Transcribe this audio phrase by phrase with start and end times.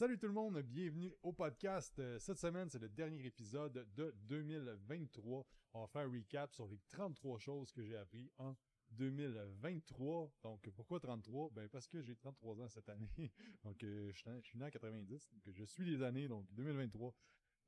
[0.00, 1.98] Salut tout le monde, bienvenue au podcast.
[1.98, 5.46] Euh, Cette semaine, c'est le dernier épisode de 2023.
[5.74, 8.56] On va faire un recap sur les 33 choses que j'ai appris en
[8.92, 10.32] 2023.
[10.42, 11.50] Donc, pourquoi 33?
[11.50, 13.10] Ben, parce que j'ai 33 ans cette année.
[13.62, 15.28] Donc, euh, je suis né en 90.
[15.44, 17.14] Donc, je suis les années, donc 2023.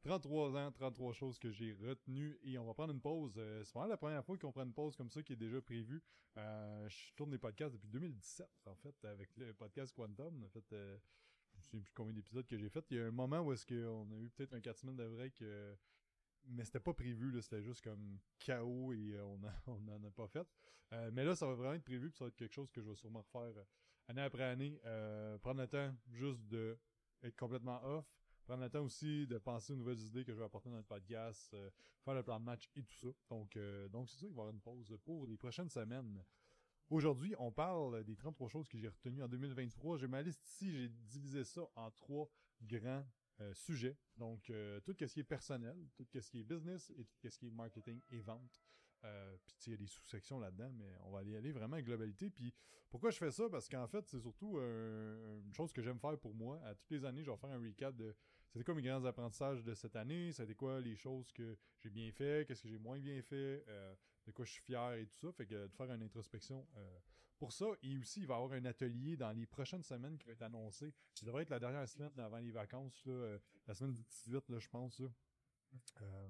[0.00, 3.34] 33 ans, 33 choses que j'ai retenues et on va prendre une pause.
[3.36, 5.60] Euh, c'est vraiment la première fois qu'on prend une pause comme ça qui est déjà
[5.60, 6.02] prévue.
[6.34, 10.42] Je tourne des podcasts depuis 2017 en fait avec le podcast Quantum.
[10.44, 10.74] En fait,
[11.62, 12.84] je sais plus combien d'épisodes que j'ai fait.
[12.90, 15.08] Il y a un moment où est-ce qu'on a eu peut-être un 4 semaines de
[15.08, 15.74] break, euh,
[16.46, 17.40] mais c'était pas prévu.
[17.40, 20.46] C'était juste comme chaos et euh, on a, on en a pas fait.
[20.92, 22.10] Euh, mais là, ça va vraiment être prévu.
[22.10, 23.64] Ça va être quelque chose que je vais sûrement refaire euh,
[24.08, 24.80] année après année.
[25.42, 26.78] Prendre le temps juste de
[27.22, 28.06] être complètement off
[28.44, 30.82] prendre le temps aussi de penser aux nouvelles idées que je vais apporter dans le
[30.82, 31.56] podcast,
[32.04, 33.06] faire le plan de match et tout ça.
[33.30, 33.56] Donc,
[33.92, 36.24] donc c'est ça qu'il va y avoir une pause pour les prochaines semaines.
[36.92, 39.96] Aujourd'hui, on parle des 33 choses que j'ai retenues en 2023.
[39.96, 42.28] J'ai ma liste ici, j'ai divisé ça en trois
[42.60, 43.02] grands
[43.40, 43.96] euh, sujets.
[44.18, 47.38] Donc, euh, tout ce qui est personnel, tout ce qui est business et tout ce
[47.38, 48.60] qui est marketing et vente.
[49.04, 51.80] Euh, puis il y a des sous-sections là-dedans, mais on va aller aller vraiment en
[51.80, 52.28] globalité.
[52.28, 52.52] Puis
[52.90, 53.48] pourquoi je fais ça?
[53.48, 56.60] Parce qu'en fait, c'est surtout une chose que j'aime faire pour moi.
[56.62, 58.14] À toutes les années, je vais faire un recap de
[58.50, 62.12] c'était quoi mes grands apprentissages de cette année, c'était quoi les choses que j'ai bien
[62.12, 63.64] fait, qu'est-ce que j'ai moins bien fait,
[64.26, 65.32] de quoi je suis fier et tout ça.
[65.32, 66.98] Fait que de faire une introspection euh,
[67.38, 67.66] pour ça.
[67.82, 70.42] Et aussi, il va y avoir un atelier dans les prochaines semaines qui va être
[70.42, 70.92] annoncé.
[71.14, 74.58] Ça devrait être la dernière semaine avant les vacances, euh, la semaine du 18, là,
[74.58, 74.98] je pense.
[75.00, 75.08] Là.
[76.02, 76.28] Euh,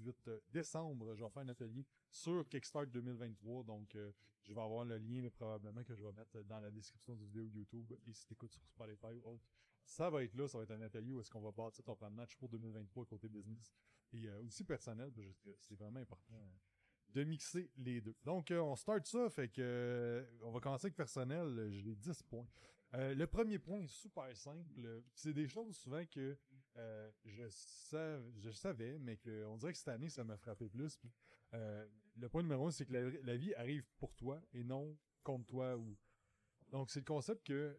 [0.00, 3.64] 18 décembre, je vais faire un atelier sur Kickstart 2023.
[3.64, 7.14] Donc, euh, je vais avoir le lien probablement que je vais mettre dans la description
[7.14, 7.92] du vidéo YouTube.
[8.06, 9.44] Et si tu écoutes sur Spotify ou autre,
[9.84, 10.48] ça va être là.
[10.48, 12.48] Ça va être un atelier où est-ce qu'on va bâtir ton plan de match pour
[12.48, 13.74] 2023 côté business.
[14.12, 16.58] Et euh, aussi personnel, parce que c'est vraiment important euh,
[17.14, 18.14] de mixer les deux.
[18.24, 19.28] Donc, euh, on start ça.
[19.30, 21.68] Fait que euh, on va commencer avec personnel.
[21.72, 22.46] J'ai 10 points.
[22.94, 25.02] Euh, le premier point est super simple.
[25.14, 26.36] C'est des choses souvent que
[26.76, 30.68] euh, je, sav- je savais, mais que on dirait que cette année, ça m'a frappé
[30.68, 30.98] plus.
[31.54, 34.96] Euh, le point numéro un, c'est que la, la vie arrive pour toi et non
[35.22, 35.76] contre toi.
[35.76, 35.96] Ou...
[36.70, 37.78] Donc, c'est le concept que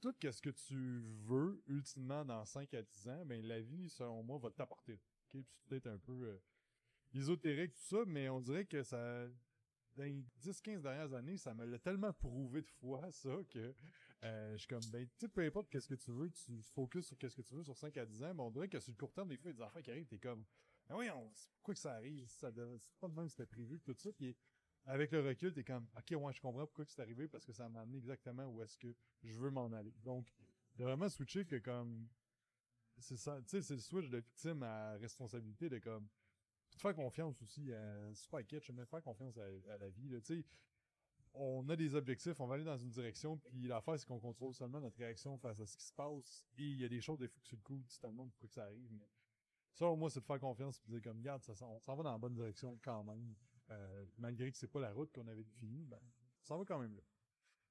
[0.00, 4.22] tout ce que tu veux, ultimement, dans 5 à 10 ans, ben la vie, selon
[4.22, 4.94] moi, va t'apporter.
[4.94, 6.38] Ok, Puis peut-être un peu euh,
[7.14, 9.26] ésotérique, tout ça, mais on dirait que ça...
[9.96, 13.74] Dans les 10-15 dernières années, ça me l'a tellement prouvé de fois, ça, que
[14.22, 17.06] euh, je suis comme, ben, tu sais, peu importe qu'est-ce que tu veux, tu focuses
[17.06, 18.92] sur qu'est-ce que tu veux sur 5 à 10 ans, mais on dirait que sur
[18.92, 20.44] le court terme, des fois, il y a des enfants qui arrivent, t'es comme,
[20.88, 23.94] ah oui, on, pourquoi que ça arrive, ça c'est pas de même, c'était prévu, tout
[23.98, 24.36] ça, puis
[24.86, 27.52] avec le recul, t'es comme, ok, ouais, je comprends pourquoi que c'est arrivé, parce que
[27.52, 29.94] ça m'a amené exactement où est-ce que je veux m'en aller.
[30.04, 30.32] Donc,
[30.76, 32.08] de vraiment switcher que comme,
[32.98, 36.08] c'est ça, tu sais, c'est le switch de victime à responsabilité de comme,
[36.80, 40.20] faire confiance aussi, à, super kitsch, mais faire confiance à, à la vie, là,
[41.34, 44.54] on a des objectifs, on va aller dans une direction, puis l'affaire, c'est qu'on contrôle
[44.54, 47.18] seulement notre réaction face à ce qui se passe, et il y a des choses,
[47.18, 49.08] des fois, que sur le coup, tu te demandes pourquoi que ça arrive, mais
[49.72, 52.02] ça, au moins, c'est de faire confiance, puis de dire comme, regarde, ça, s'en va
[52.02, 53.34] dans la bonne direction quand même,
[53.70, 56.00] euh, malgré que c'est pas la route qu'on avait définie, ben,
[56.42, 57.02] ça va quand même là.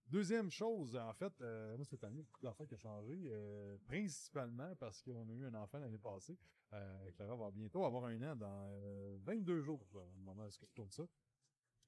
[0.10, 5.04] Deuxième chose, en fait, euh, moi, cette année, d'enfants qui a changé, euh, principalement parce
[5.04, 6.36] qu'on a eu un enfant l'année passée.
[6.74, 10.66] Euh, Clara va bientôt avoir un an dans euh, 22 jours, au moment où je
[10.74, 11.04] tourne ça.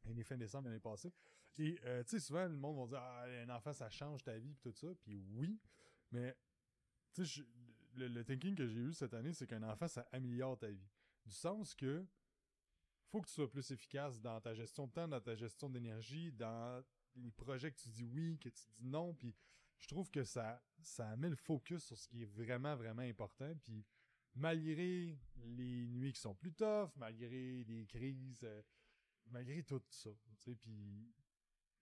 [0.06, 1.12] Elle est fin décembre l'année passée.
[1.58, 4.54] Et, tu sais, souvent, le monde va dire, ah, un enfant, ça change ta vie,
[4.54, 4.88] pis tout ça.
[5.02, 5.60] Puis oui,
[6.12, 6.38] mais,
[7.14, 7.42] tu sais,
[7.96, 10.90] le, le thinking que j'ai eu cette année, c'est qu'un enfant, ça améliore ta vie.
[11.26, 12.06] Du sens que,
[13.08, 16.32] faut que tu sois plus efficace dans ta gestion de temps, dans ta gestion d'énergie,
[16.32, 16.84] dans
[17.16, 19.36] les projets que tu dis oui, que tu dis non, puis
[19.80, 23.54] je trouve que ça, ça met le focus sur ce qui est vraiment, vraiment important,
[23.64, 23.86] puis
[24.36, 28.62] malgré les nuits qui sont plus tough, malgré les crises, euh,
[29.28, 31.14] malgré tout ça, tu sais, puis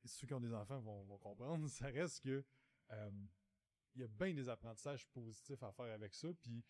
[0.05, 2.43] ceux qui ont des enfants vont, comprendre, ça reste que
[2.91, 3.11] euh,
[3.95, 6.63] il y a bien des apprentissages positifs à faire avec ça, puis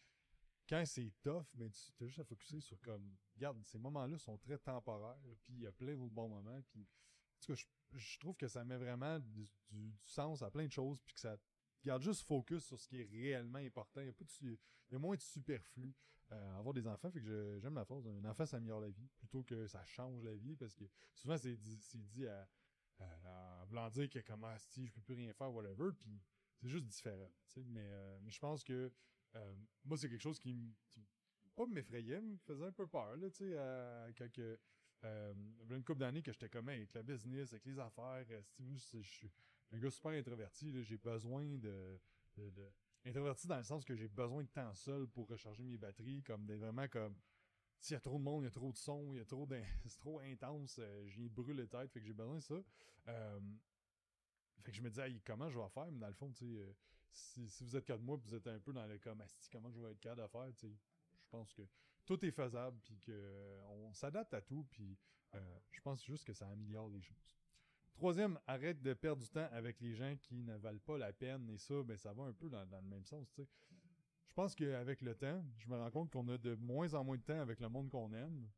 [0.68, 4.38] quand c'est tough, mais tu as juste à focuser sur comme, regarde, ces moments-là sont
[4.38, 6.88] très temporaires, puis il y a plein d'autres bons moments, puis
[7.40, 7.62] tout cas,
[7.96, 9.50] je, trouve que ça met vraiment du,
[10.04, 11.38] sens à plein de choses, puis que ça
[11.84, 14.02] garde juste focus sur ce qui est réellement important.
[14.02, 14.58] Il y a, de
[14.90, 15.96] il y a moins de superflu
[16.32, 19.08] euh, avoir des enfants, fait que j'aime la phrase, un enfant, ça améliore la vie,
[19.18, 20.84] plutôt que ça change la vie, parce que
[21.16, 21.80] souvent, c'est dit,
[22.14, 22.48] dit à,
[23.00, 26.22] à, dire que comment, si je peux plus rien faire, whatever, puis
[26.62, 27.32] c'est juste différent,
[27.66, 28.92] mais, euh, mais je pense que
[29.36, 30.76] euh, moi, c'est quelque chose qui,
[31.56, 34.60] pas m'effrayait, me faisait un peu peur, là, tu sais, quand que,
[35.04, 37.80] euh, il y a une couple d'années que j'étais comme, avec la business, avec les
[37.80, 39.32] affaires, euh, je, suis
[39.72, 42.00] un gars super introverti, j'ai besoin de,
[43.06, 46.46] introverti dans le sens que j'ai besoin de temps seul pour recharger mes batteries, comme
[46.46, 47.16] des vraiment comme,
[47.80, 49.26] s'il y a trop de monde, il y a trop de son, il y a
[49.26, 49.48] trop
[49.88, 52.56] c'est trop intense, euh, je viens brûler la tête, fait que j'ai besoin de ça.
[53.08, 53.40] Euh,
[54.62, 55.90] fait que je me disais, comment je vais faire?
[55.92, 56.74] Mais dans le fond, tu euh,
[57.12, 59.80] si, si vous êtes comme moi, vous êtes un peu dans le comme, comment je
[59.80, 61.62] vais être capable de faire, je pense que
[62.10, 64.98] tout est faisable, puis que on s'adapte à tout, puis
[65.36, 67.36] euh, je pense juste que ça améliore les choses.
[67.94, 71.48] Troisième, arrête de perdre du temps avec les gens qui ne valent pas la peine,
[71.52, 73.44] et ça, ben, ça va un peu dans, le même sens, tu.
[74.28, 77.18] Je pense qu'avec le temps, je me rends compte qu'on a de moins en moins
[77.18, 78.50] de temps avec le monde qu'on aime,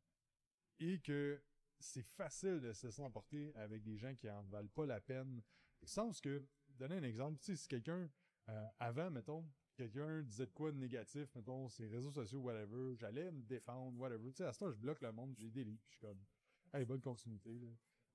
[0.78, 1.42] et que
[1.78, 5.42] c'est facile de se laisser emporter avec des gens qui en valent pas la peine.
[5.82, 6.42] Au sens que,
[6.78, 8.08] donner un exemple, si quelqu'un,
[8.48, 13.30] euh, avant, mettons, quelqu'un disait de quoi de négatif, mettons, ses réseaux sociaux, whatever, j'allais
[13.30, 15.82] me défendre, whatever, tu sais, à ce temps, je bloque le monde, j'ai des livres,
[15.86, 16.18] je suis comme,
[16.74, 17.68] hey, bonne continuité, là.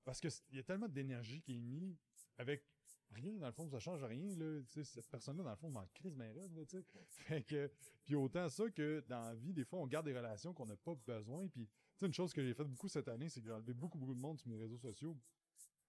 [0.04, 1.98] Parce que il y a tellement d'énergie qui est mise
[2.38, 2.64] avec
[3.10, 5.70] rien, dans le fond, ça change rien, là, tu sais, cette personne-là, dans le fond,
[5.70, 6.84] m'en crise mais là, tu sais.
[7.08, 7.70] Fait que,
[8.04, 10.76] puis autant ça que dans la vie, des fois, on garde des relations qu'on n'a
[10.76, 13.46] pas besoin, puis tu sais, une chose que j'ai fait beaucoup cette année, c'est que
[13.46, 15.16] j'ai enlevé beaucoup, beaucoup de monde sur mes réseaux sociaux.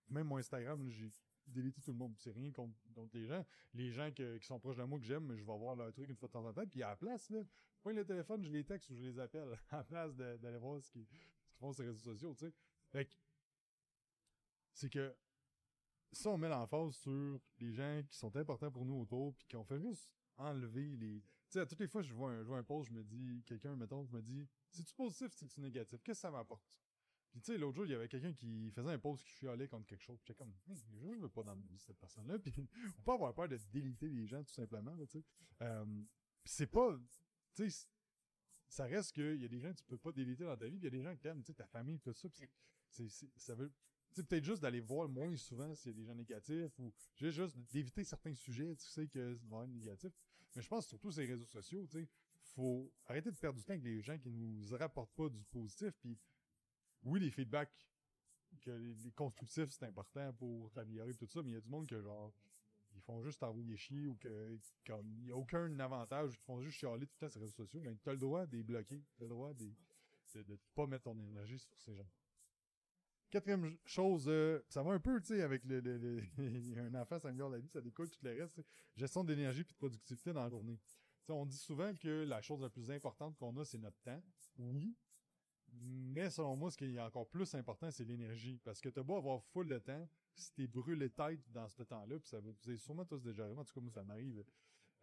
[0.10, 1.12] Même mon Instagram, j'ai
[1.52, 2.16] délité tout le monde.
[2.18, 2.74] C'est rien contre,
[3.14, 3.46] les gens.
[3.74, 6.10] Les gens que- qui sont proches de moi que j'aime, je vais voir leur truc
[6.10, 6.66] une fois de temps en temps.
[6.68, 9.20] Puis à la place, là, je prends le téléphone, je les texte ou je les
[9.20, 9.58] appelle.
[9.72, 11.06] À la place d'aller voir ce qu'ils
[11.60, 12.36] font sur les réseaux sociaux.
[12.92, 13.16] Fait que,
[14.74, 15.16] c'est que,
[16.12, 19.64] ça, on met l'emphase sur les gens qui sont importants pour nous autour, puis qu'on
[19.64, 21.22] fait juste enlever les...
[21.22, 23.04] Tu sais, à toutes les fois, je vois un, je vois un post, je me
[23.04, 26.02] dis, quelqu'un, mettons, je me dis, c'est-tu positif, c'est-tu négatif?
[26.04, 26.64] Qu'est-ce que ça m'apporte?
[27.32, 29.68] Puis tu sais, l'autre jour, il y avait quelqu'un qui faisait un post qui chialait
[29.68, 30.18] contre quelque chose.
[30.20, 32.40] J'étais comme, Hum, je veux pas dans cette personne-là.
[32.40, 32.52] Puis
[32.96, 35.24] faut pas avoir peur de déliter les gens, tout simplement, tu.
[35.62, 35.86] Euh,
[36.46, 36.98] c'est pas,
[37.54, 37.88] tu sais,
[38.68, 40.78] ça reste qu'il y a des gens que tu peux pas déliter dans ta vie,
[40.78, 42.30] puis il y a des gens que t'aimes, tu sais, ta famille, tout ça.
[42.30, 42.48] Puis
[42.88, 43.70] c'est, c'est, ça veut,
[44.12, 46.92] tu sais, peut-être juste d'aller voir moins souvent s'il y a des gens négatifs ou
[47.16, 50.12] juste, juste d'éviter certains sujets, tu sais que ça va être négatif.
[50.56, 52.08] Mais je pense surtout ces réseaux sociaux, tu sais,
[52.56, 55.94] faut arrêter de perdre du temps avec les gens qui nous rapportent pas du positif,
[56.00, 56.18] puis
[57.04, 57.88] oui, les feedbacks
[58.62, 61.88] que les, constructifs, c'est important pour t'améliorer tout ça, mais il y a du monde
[61.88, 62.34] que genre
[62.96, 66.62] ils font juste t'envoyer chier ou que comme il y a aucun avantage, ils font
[66.62, 68.64] juste chialer tout le temps sur les réseaux sociaux, mais t'as le droit de les
[68.64, 69.72] bloquer, t'as le droit de,
[70.36, 72.08] de, pas mettre ton énergie sur ces gens.
[73.30, 77.20] Quatrième chose, euh, ça va un peu, tu sais, avec le, le, le- un enfant,
[77.20, 78.60] ça améliore la vie, ça découle tout le reste,
[78.96, 80.78] gestion d'énergie puis de productivité dans la journée.
[80.78, 84.00] Tu sais, on dit souvent que la chose la plus importante qu'on a, c'est notre
[84.02, 84.22] temps.
[84.58, 84.96] Oui.
[85.74, 88.60] Mais selon moi, ce qui est encore plus important, c'est l'énergie.
[88.64, 92.20] Parce que t'as beau avoir full de temps, si t'es brûlé tête dans ce temps-là,
[92.20, 94.44] puis ça va, vous avez sûrement tous déjà arrivé, en tout cas moi ça m'arrive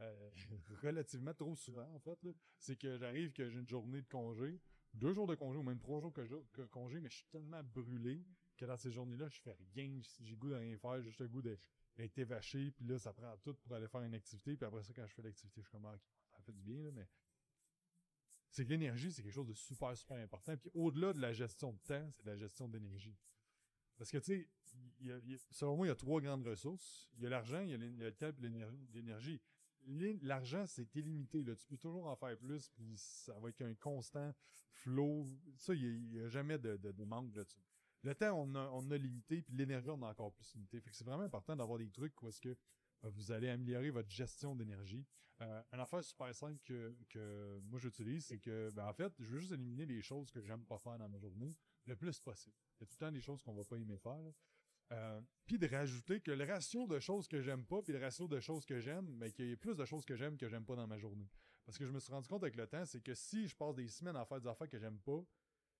[0.01, 0.31] euh,
[0.83, 2.19] relativement trop souvent en fait,
[2.59, 4.61] c'est que j'arrive que j'ai une journée de congé,
[4.95, 8.25] deux jours de congé ou même trois jours que congé, mais je suis tellement brûlé
[8.57, 11.43] que dans ces journées-là, je fais rien, j'ai goût de rien faire, juste le goût
[11.43, 14.93] d'être évaché, puis là, ça prend tout pour aller faire une activité, puis après ça,
[14.95, 15.99] quand je fais l'activité, je suis comme, ah,
[16.31, 17.07] ça fait du bien, là, mais
[18.57, 20.57] c'est que l'énergie, c'est quelque chose de super, super important.
[20.57, 23.15] Puis au-delà de la gestion de temps, c'est de la gestion d'énergie.
[23.99, 24.49] Parce que, tu sais,
[25.51, 27.11] selon moi, il y a trois grandes ressources.
[27.19, 28.31] Il y a l'argent, il y a le temps,
[28.95, 29.43] l'énergie.
[29.89, 31.45] L'é- L'argent, c'est illimité.
[31.45, 31.55] Là.
[31.55, 34.35] Tu peux toujours en faire plus, puis ça va être un constant
[34.71, 35.27] flow.
[35.59, 37.61] Ça, il y a, jamais de, de, manque là-dessus.
[38.05, 40.81] Le temps, on a, on a limité, puis l'énergie, on a encore plus limité.
[40.81, 42.57] Fait que c'est vraiment important d'avoir des trucs où est-ce que
[43.03, 45.05] vous allez améliorer votre gestion d'énergie.
[45.43, 49.31] Euh, une affaire super simple que, que moi j'utilise, c'est que, ben, en fait, je
[49.31, 51.55] veux juste éliminer les choses que j'aime pas faire dans ma journée
[51.85, 52.57] le plus possible.
[52.79, 54.33] Il y a tout le temps des choses qu'on va pas aimer faire.
[54.93, 58.29] Euh, puis de rajouter que le ratio de choses que j'aime pas, puis le ratio
[58.29, 60.65] de choses que j'aime, mais qu'il y ait plus de choses que j'aime que j'aime
[60.65, 61.29] pas dans ma journée.
[61.65, 63.75] Parce que je me suis rendu compte avec le temps, c'est que si je passe
[63.75, 65.25] des semaines à faire des affaires que j'aime pas,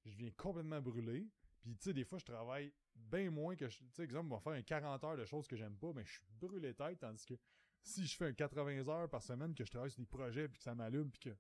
[0.05, 1.29] je viens complètement brûlé.
[1.67, 3.65] Puis tu sais, des fois, je travaille bien moins que.
[3.65, 6.05] Tu sais, exemple, on va faire un 40 heures de choses que j'aime pas, mais
[6.05, 7.35] je suis brûlé tête, tandis que
[7.83, 10.59] si je fais un 80 heures par semaine, que je travaille sur des projets, puis
[10.59, 11.37] que ça m'allume, puis que.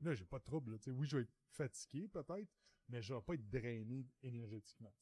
[0.00, 0.76] Là, j'ai pas de trouble.
[0.88, 2.50] oui, je vais être fatigué, peut-être,
[2.88, 4.92] mais je vais pas être drainé énergétiquement.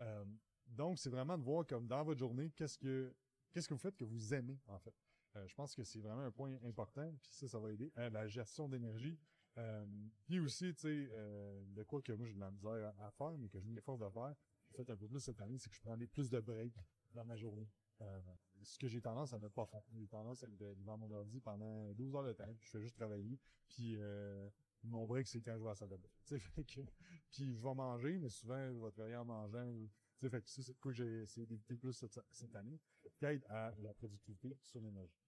[0.00, 0.24] Euh,
[0.66, 3.14] donc, c'est vraiment de voir comme dans votre journée, qu'est-ce que
[3.50, 4.94] qu'est-ce que vous faites que vous aimez, en fait.
[5.36, 7.90] Euh, je pense que c'est vraiment un point important, puis ça, ça va aider.
[7.96, 9.18] Euh, la gestion d'énergie.
[9.58, 9.86] Euh,
[10.26, 13.36] puis aussi, tu sais, euh, de quoi que moi j'ai de la misère à, faire,
[13.38, 14.34] mais que je m'efforce de faire,
[14.68, 16.76] j'ai fait un peu plus cette année, c'est que je prends plus de breaks
[17.14, 17.68] dans ma journée.
[18.02, 18.20] Euh,
[18.62, 19.80] ce que j'ai tendance à ne pas faire.
[19.94, 22.96] J'ai tendance à être devant mon ordi pendant 12 heures de temps, je fais juste
[22.96, 24.50] travailler, puis euh,
[24.82, 26.08] mon break, c'est quand je vais à la salle de bain.
[26.26, 26.80] Tu sais, fait que,
[27.30, 29.66] puis je vais manger, mais souvent, je vais travailler en mangeant.
[29.66, 32.78] ou- Tu sais, fait que c'est quoi que j'ai essayé d'éviter plus cette, cette année,
[33.16, 35.18] qui aide à la productivité sur l'énergie.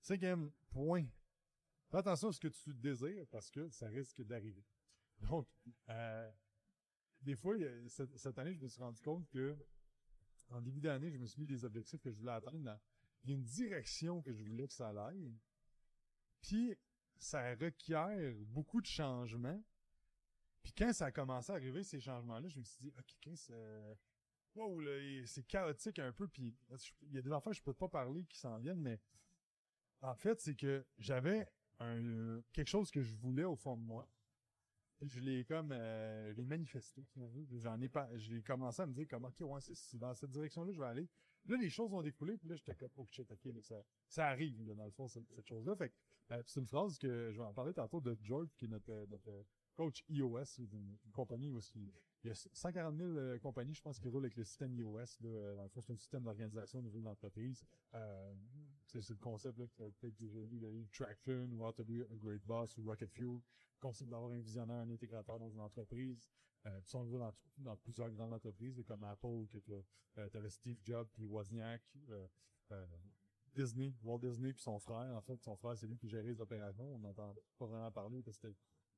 [0.00, 1.06] Cinquième point.
[1.88, 4.64] Fais attention à ce que tu désires, parce que ça risque d'arriver.
[5.30, 5.48] Donc,
[5.88, 6.30] euh,
[7.22, 7.54] des fois,
[7.88, 9.56] cette, année, je me suis rendu compte que
[10.48, 12.78] en début d'année, je me suis mis des objectifs que je voulais atteindre dans
[13.24, 15.34] une direction que je voulais que ça aille.
[16.40, 16.76] Puis
[17.18, 19.60] ça requiert beaucoup de changements.
[20.62, 23.46] Puis quand ça a commencé à arriver ces changements-là, je me suis dit OK, Chris,
[23.50, 23.94] euh,
[24.54, 24.80] wow,
[25.26, 26.54] c'est chaotique un peu puis
[27.02, 29.00] il y a des affaires que je peux pas parler qui s'en viennent mais
[30.02, 31.48] En fait, c'est que j'avais
[31.80, 34.08] un quelque chose que je voulais au fond de moi.
[35.02, 37.04] Je l'ai comme euh, je l'ai manifesté.
[37.52, 38.08] J'en ai pas.
[38.16, 41.08] J'ai commencé à me dire comme ok ouais c'est dans cette direction-là je vais aller.
[41.46, 44.26] Là les choses ont découlé puis là j'étais comme oh shit ok là, ça ça
[44.28, 45.76] arrive là, dans le fond cette, chose-là.
[45.76, 45.94] Fait que
[46.32, 48.90] euh, c'est une phrase que je vais en parler tantôt de George qui est notre
[48.90, 49.44] euh, notre
[49.76, 51.60] coach iOS, une, compagnie où
[52.24, 54.96] il y a 140 000 euh, compagnies, je pense, qui roulent avec le système iOS.
[54.96, 57.64] Là, euh, dans le fond, c'est un système d'organisation au niveau de l'entreprise.
[57.94, 58.34] Euh,
[59.00, 62.16] c'est le concept là, que peut-être déjà vu, là, Traction, ou How to be a
[62.16, 63.34] Great Boss, ou Rocket Fuel.
[63.34, 66.28] Le concept d'avoir un visionnaire, un intégrateur dans une entreprise.
[66.66, 69.60] Euh, puis on le voit dans, plusieurs grandes entreprises, comme Apple, tu
[70.18, 72.26] euh, avais Steve Jobs, puis Wozniak, euh,
[72.72, 72.86] euh,
[73.54, 75.14] Disney, Walt Disney, puis son frère.
[75.14, 76.94] En fait, son frère, c'est lui qui gérait les opérations.
[76.94, 78.48] On n'entend pas vraiment parler parce que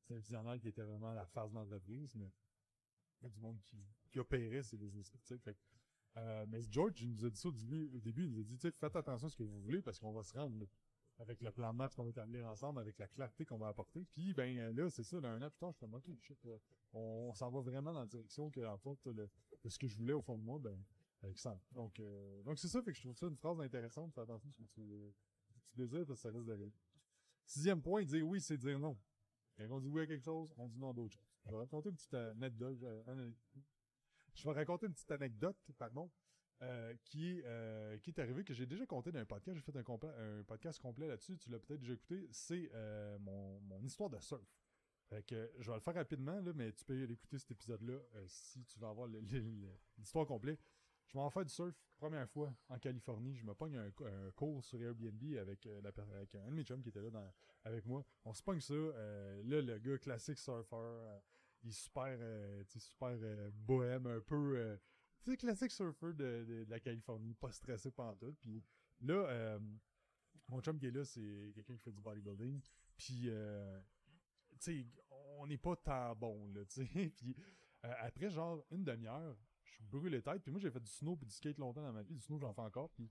[0.01, 2.33] c'était un visionnaire qui était vraiment la phase d'entreprise, mais
[3.21, 3.77] il y a du monde qui,
[4.11, 5.39] qui opérait ces sais.
[5.39, 5.61] Fait que,
[6.19, 8.43] euh, mais George, il nous a dit ça au début, au début il nous a
[8.43, 10.67] dit, tu faites attention à ce que vous voulez, parce qu'on va se rendre, là,
[11.19, 14.05] avec le plan de match qu'on va établir ensemble, avec la clarté qu'on va apporter.
[14.13, 16.39] Puis, ben, euh, là, c'est ça, dans un an plus tard, je comme, ok, shit,
[16.47, 16.59] euh,
[16.93, 19.29] on, s'en va vraiment dans la direction que, en fait, le,
[19.65, 20.79] de ce que je voulais au fond de moi, ben,
[21.23, 21.61] avec ça.
[21.73, 24.49] Donc, euh, donc c'est ça, fait que je trouve ça une phrase intéressante, fais attention
[24.49, 25.15] à ce que tu,
[25.71, 26.73] tu désires, parce que ça risque d'arriver.
[27.45, 28.97] Sixième point, dire oui, c'est dire non.
[29.57, 31.25] Quand on dit oui à quelque chose, on dit non à d'autres choses.
[31.47, 32.79] Je vais raconter une petite anecdote.
[32.83, 33.31] euh,
[34.39, 36.09] Je vais raconter une petite anecdote, pardon,
[36.63, 39.57] euh, qui, euh, qui est arrivée, que j'ai déjà compté dans un podcast.
[39.57, 41.37] J'ai fait un, un podcast complet là-dessus.
[41.39, 42.29] Tu l'as peut-être déjà écouté.
[42.31, 44.47] C'est euh, mon, mon histoire de surf.
[45.27, 48.79] Que je vais le faire rapidement, là, mais tu peux écouter cet épisode-là si tu
[48.79, 49.09] veux avoir
[49.97, 50.61] l'histoire complète.
[51.07, 53.35] Je m'en fais du surf, première fois, en Californie.
[53.35, 53.91] Je me pogne un,
[54.37, 57.33] cours sur Airbnb avec, avec un de mes chums qui était là
[57.65, 58.05] avec moi.
[58.27, 58.75] On se pogne ça.
[58.75, 61.19] là, le gars classique surfer, euh,
[61.73, 64.57] super, euh, super euh, bohème, un peu...
[64.59, 64.77] euh,
[65.23, 68.35] tu sais, classique surfer de, de- la Californie, pas stressé pendant tout.
[68.41, 68.63] Puis
[69.01, 69.59] là,
[70.49, 72.61] mon chum qui est là, c'est quelqu'un qui fait du bodybuilding.
[72.97, 73.31] Puis,
[74.51, 74.87] tu sais,
[75.39, 76.85] on n'est pas tant bon, là, tu.
[77.17, 77.37] Puis
[77.83, 80.43] après, genre, une demi-heure, je brûlé les têtes.
[80.43, 82.15] Puis moi, j'ai fait du snow puis du skate longtemps dans ma vie.
[82.15, 82.91] Du snow, j'en fais encore.
[82.91, 83.11] Puis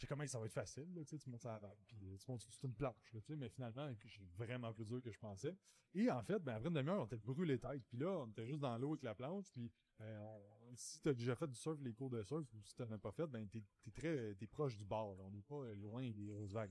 [0.00, 2.64] j'ai comment ça va être facile, tu montes ça vague, puis euh, tu montes sur
[2.64, 5.54] une planche, mais finalement, c'est vraiment plus dur que je pensais.
[5.94, 8.26] Et en fait, ben, après une demi-heure, on était brûlé les têtes, puis là, on
[8.28, 10.38] était juste dans l'eau avec la planche, puis euh,
[10.70, 12.98] on- si t'as déjà fait du surf, les cours de surf, ou si t'en as
[12.98, 16.26] pas fait, ben, t'es, t'es très, t'es proche du bord, on n'est pas loin des
[16.26, 16.70] grosses vagues.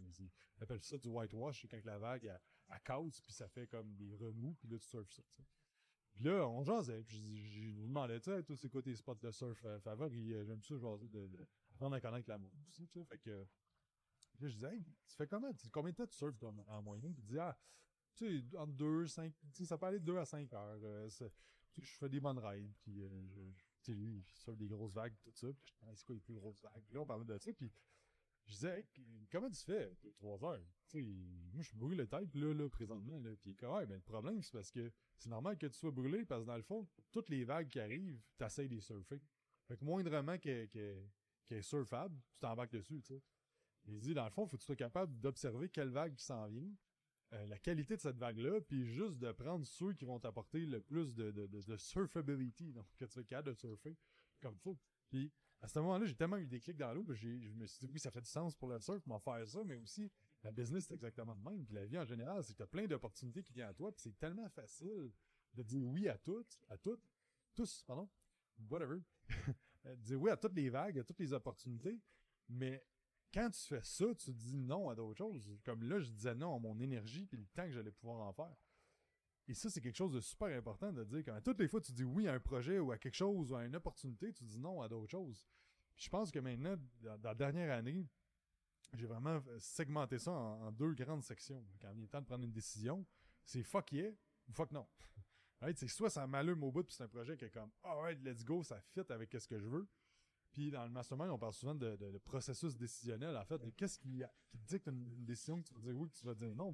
[0.57, 3.67] On appelle ça du whitewash, c'est quand la vague, elle, elle casse, puis ça fait
[3.67, 5.23] comme des remous, puis là, tu surfes ça.
[6.19, 9.15] Puis là, on jasait, puis j'ai- j'ai demandé, tu sais, toi, c'est quoi tes spots
[9.21, 10.33] de surf euh, favoris?
[10.33, 13.05] Euh, J'aime ça jaser de, de apprendre à connaître la monde aussi, tu sais.
[13.05, 13.45] Fait que,
[14.33, 15.51] puis là, je disais, hey, tu fais comment?
[15.71, 17.13] Combien de temps tu surfes en, en moyenne?
[17.13, 17.57] Puis il dit, ah,
[18.15, 20.79] tu sais, entre 2, 5, tu sais, ça peut aller de 2 à 5 heures.
[20.83, 21.31] euh, tu sais,
[21.77, 24.67] je fais des bonnes rides, puis euh, je, je- tu sais, lui, il surfe des
[24.67, 25.47] grosses vagues, tout ça.
[25.53, 26.83] Puis je c'est quoi les plus grosses vagues?
[26.85, 27.71] Puis là, on parlait de ça, puis
[28.49, 28.85] je disais,
[29.31, 29.91] comment tu fais?
[30.15, 30.65] 3 heures.
[30.95, 33.29] Moi, je suis brûlé la tête, là, là, présentement, là.
[33.41, 36.41] Puis, ouais, ben, le problème, c'est parce que c'est normal que tu sois brûlé, parce
[36.41, 39.21] que dans le fond, toutes les vagues qui arrivent, t'essayes de les surfer.
[39.67, 41.11] Fait que moindrement qu'elle qu'elle
[41.51, 43.21] est surfable, tu t'embarques dessus, tu sais.
[43.85, 46.47] Il dit, dans le fond, faut que tu sois capable d'observer quelle vague qui s'en
[46.47, 46.71] vient,
[47.33, 50.81] euh, la qualité de cette vague-là, puis juste de prendre ceux qui vont t'apporter le
[50.81, 53.95] plus de, de, de, de surfability, donc que tu sois capable de surfer
[54.41, 54.77] comme faut.
[55.09, 57.65] Puis, à ce moment-là, j'ai tellement eu des clics dans l'eau, que j'ai- je me
[57.65, 60.09] suis dit, oui, ça fait du sens pour le surf, m'en faire ça, mais aussi,
[60.43, 61.65] la business, c'est exactement le même.
[61.65, 63.91] Puis la vie en général, c'est que tu as plein d'opportunités qui viennent à toi,
[63.91, 65.11] puis c'est tellement facile
[65.53, 67.03] de dire oui à toutes, à toutes,
[67.55, 68.09] tous, pardon,
[68.69, 68.99] whatever.
[69.85, 72.01] Euh, dire oui à toutes les vagues, à toutes les opportunités,
[72.49, 72.85] mais
[73.33, 75.57] quand tu fais ça, tu dis non à d'autres choses.
[75.63, 78.33] Comme là, je disais non à mon énergie puis le temps que j'allais pouvoir en
[78.33, 78.53] faire.
[79.49, 81.91] Et ça, c'est quelque chose de super important de dire quand toutes les fois tu
[81.91, 84.59] dis oui à un projet ou à quelque chose ou à une opportunité, tu dis
[84.59, 85.43] non à d'autres choses.
[85.97, 88.07] Je pense que maintenant, dans, la dernière année,
[88.93, 91.65] j'ai vraiment segmenté ça en, deux grandes sections.
[91.81, 93.03] Quand il est temps de prendre une décision,
[93.43, 94.11] c'est fuck yeah
[94.47, 94.87] ou fuck non.
[95.75, 98.45] C'est soit ça m'allume au bout puis c'est un projet qui est comme alright, let's
[98.45, 99.89] go, ça fit avec ce que je veux.
[100.51, 104.21] Puis dans le mastermind, on parle souvent de, processus décisionnel, en fait, de qu'est-ce qui,
[104.47, 106.71] qui dicte une, décision que tu vas dire oui, que tu vas dire non?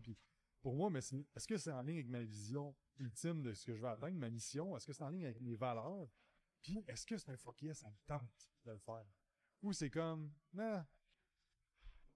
[0.66, 3.76] Pour moi, mais est-ce que c'est en ligne avec ma vision ultime de ce que
[3.76, 4.76] je veux atteindre, ma mission?
[4.76, 6.08] Est-ce que c'est en ligne avec mes valeurs?
[6.64, 9.06] Puis est-ce que c'est un fuck yes, ça me tente de le faire?
[9.62, 10.84] Ou c'est comme, nah,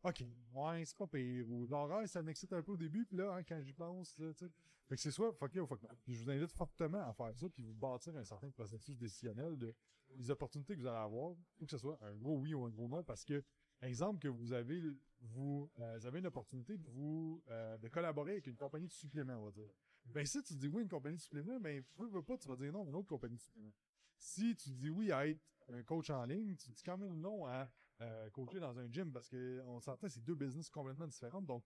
[0.02, 1.48] ok, ouais, c'est pas pire.
[1.48, 4.34] Ou l'horreur, ça m'excite un peu au début, puis là, hein, quand j'y pense, là,
[4.34, 4.52] tu sais.
[4.88, 5.90] Fait que c'est soit fuck yeah ou fuck no.
[6.04, 9.60] Puis je vous invite fortement à faire ça, puis vous bâtir un certain processus décisionnel
[9.60, 9.76] de
[10.16, 12.72] les opportunités que vous allez avoir, ou que ce soit un gros oui ou un
[12.72, 13.44] gros non, parce que,
[13.88, 14.82] exemple, que vous avez,
[15.22, 18.94] vous, euh, vous avez une opportunité de vous, euh, de collaborer avec une compagnie de
[18.94, 19.70] suppléments, on va dire.
[20.06, 22.48] Ben, si tu dis oui à une compagnie de suppléments, ben, veux, veux pas, tu
[22.48, 23.74] vas dire non à une autre compagnie de suppléments.
[24.18, 27.46] Si tu dis oui à être un coach en ligne, tu dis quand même non
[27.46, 27.70] à
[28.02, 31.46] euh, coacher dans un gym parce que on s'entend, c'est deux business complètement différentes.
[31.46, 31.64] Donc,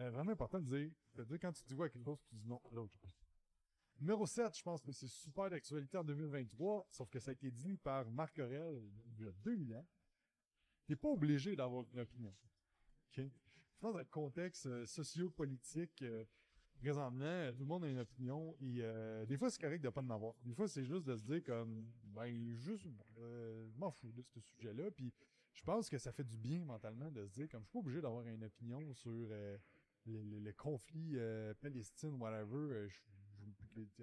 [0.00, 0.90] euh, vraiment important de dire,
[1.24, 2.98] dire quand tu dis ouais à quelque chose, tu dis non à l'autre.
[4.00, 7.50] Numéro 7, je pense que c'est super d'actualité en 2023, sauf que ça a été
[7.50, 9.86] dit par Marc Aurel il y a 2000 ans.
[10.86, 12.34] T'es pas obligé d'avoir une opinion.
[13.10, 13.24] OK?
[13.24, 16.24] Je pense dans le contexte euh, socio-politique, euh,
[16.78, 20.02] présentement, tout le monde a une opinion et euh, des fois c'est correct de pas
[20.02, 20.34] en avoir.
[20.44, 22.86] Des fois c'est juste de se dire comme ben juste
[23.18, 25.12] euh, je m'en fous de ce sujet-là puis
[25.52, 27.78] je pense que ça fait du bien mentalement de se dire comme je suis pas
[27.78, 29.56] obligé d'avoir une opinion sur euh,
[30.06, 32.88] le, le- le conflit euh, Palestine whatever euh,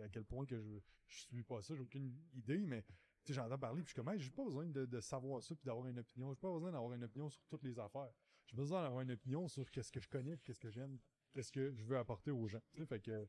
[0.03, 2.83] à quel point que je je suis pas ça j'ai aucune idée mais
[3.25, 5.87] sais j'entends parler puis je suis comme j'ai pas besoin de, savoir ça puis d'avoir
[5.87, 8.11] une opinion j'ai pas besoin d'avoir une opinion sur toutes les affaires
[8.47, 10.97] j'ai besoin d'avoir une opinion sur qu'est-ce que je connais qu'est-ce que j'aime
[11.33, 12.61] qu'est-ce que je veux apporter aux gens.
[12.87, 13.27] Fait que,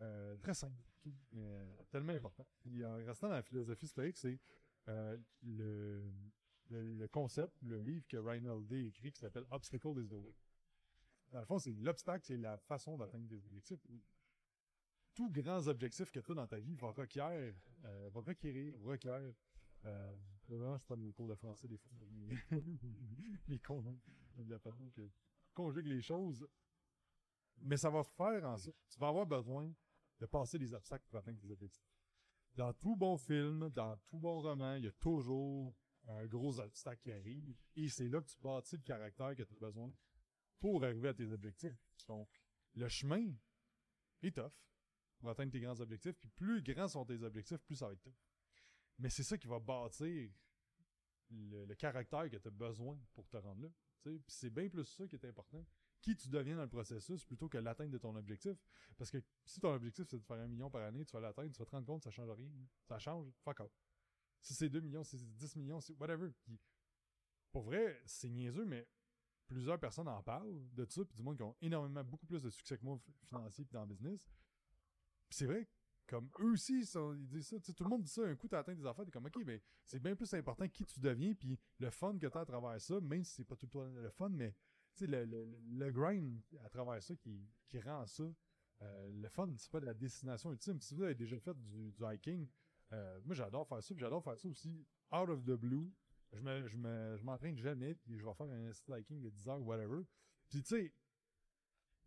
[0.00, 0.76] euh, très simple.
[1.32, 2.46] Mais, euh, tellement important.
[2.60, 4.38] Puis, en restant dans la philosophie c'est
[4.88, 6.02] euh, le,
[6.70, 10.34] le, concept, le livre que Ryan Holiday a écrit qui s'appelle Obstacle is the Way.
[11.30, 13.80] Dans le fond, c'est l'obstacle, c'est la façon d'atteindre des objectifs.
[15.18, 17.52] Tous grands objectifs que tu as dans ta vie vont requérir,
[17.84, 19.34] euh, vont requérir, requérir,
[19.84, 21.90] euh, vraiment, je prends mes cours de français des fois,
[23.66, 23.96] con, hein,
[24.36, 25.10] de la façon que
[25.52, 26.46] conjugue les choses,
[27.62, 29.74] mais ça va faire en sorte, tu vas avoir besoin
[30.20, 31.90] de passer des obstacles pour atteindre tes objectifs.
[32.54, 35.74] Dans tout bon film, dans tout bon roman, il y a toujours
[36.06, 39.52] un gros obstacle qui arrive, et c'est là que tu bâtis le caractère que tu
[39.52, 39.92] as besoin
[40.60, 41.76] pour arriver à tes objectifs.
[42.06, 42.28] Donc,
[42.76, 43.34] le chemin
[44.22, 44.52] est tough
[45.18, 48.02] pour atteindre tes grands objectifs, puis plus grands sont tes objectifs, plus ça va être
[48.02, 48.14] tough.
[48.98, 50.30] Mais c'est ça qui va bâtir
[51.30, 53.68] le, caractère que tu as besoin pour te rendre là.
[54.02, 55.64] Puis c'est bien plus ça qui est important
[56.00, 58.56] qui tu deviens dans le processus plutôt que l'atteinte de ton objectif.
[58.96, 61.52] Parce que si ton objectif c'est de faire un million par année, tu vas l'atteindre,
[61.52, 62.50] tu vas te rendre compte ça change rien.
[62.84, 63.72] Ça change, fuck off.
[64.40, 66.30] Si c'est 2 millions, si c'est 10 millions, c'est whatever.
[67.50, 68.88] Pour vrai, c'est niaiseux, mais
[69.48, 72.50] plusieurs personnes en parlent de ça, puis du monde qui ont énormément, beaucoup plus de
[72.50, 74.28] succès que moi financier puis dans le business.
[75.30, 75.68] C'est vrai,
[76.06, 77.60] comme eux aussi, ils, disent ça.
[77.60, 79.60] Tout le monde dit ça, un coup, tu atteint des affaires, t'es comme, ok, mais
[79.84, 82.80] c'est bien plus important qui tu deviens, puis le fun que tu as à travers
[82.80, 84.54] ça, même si c'est pas tout le temps le fun, mais
[84.94, 88.24] tu sais, le, le, le grind à travers ça qui, qui rend ça.
[88.82, 90.80] euh, le fun, c'est pas de la destination ultime.
[90.80, 92.48] Si vous avez déjà fait du, du hiking,
[92.92, 95.92] euh, moi j'adore faire ça, j'adore faire ça aussi out of the blue.
[96.32, 99.48] Je me, je me, je m'entraîne jamais, puis je vais faire un hiking de 10
[99.48, 100.02] heures, whatever.
[100.48, 100.92] Puis tu sais,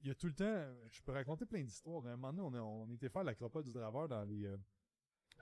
[0.02, 2.06] il y a tout le temps, je peux raconter plein d'histoires.
[2.06, 4.58] À un moment donné, on, était faire l'acropole du draveur dans les euh,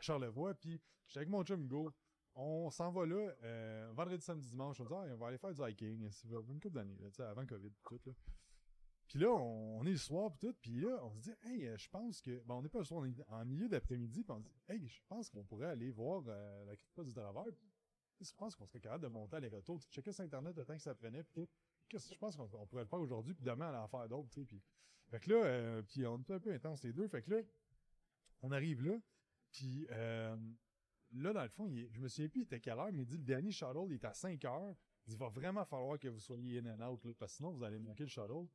[0.01, 1.67] Charlevoix, puis j'étais avec mon chum.
[2.35, 4.79] On s'en va là, euh, vendredi, samedi, dimanche.
[4.79, 6.09] On dit, ah, on va aller faire du hiking.
[6.11, 8.13] C'est une couple d'années, avant Covid, tout, là.
[9.07, 11.77] Puis là, on, est le soir, puis tout, puis là, on se dit, hey, euh,
[11.77, 12.43] je pense que.
[12.43, 14.53] Bon, on n'est pas le soir, on est en milieu d'après-midi, puis on se dit,
[14.67, 17.45] hey, je pense qu'on pourrait aller voir la crypte du draveur.
[18.21, 19.79] Je pense qu'on serait capable de monter à aller-retour.
[19.79, 21.47] Tu checkais sur Internet le temps que ça prenait, puis.
[21.97, 24.29] Je pense qu'on on pourrait le faire aujourd'hui, puis demain, aller en faire d'autres.
[24.29, 24.61] Puis,
[25.09, 27.07] fait que là, euh, puis on était un peu intense les deux.
[27.07, 27.41] Fait que là,
[28.41, 28.97] on arrive là,
[29.51, 30.35] puis euh,
[31.11, 33.05] là, dans le fond, est- je me souviens plus il était quelle heure, mais il
[33.07, 34.75] dit le dernier shuttle, il est à 5 heures.
[35.07, 37.79] Il va vraiment falloir que vous soyez in and out, parce que sinon, vous allez
[37.79, 38.45] manquer le shuttle.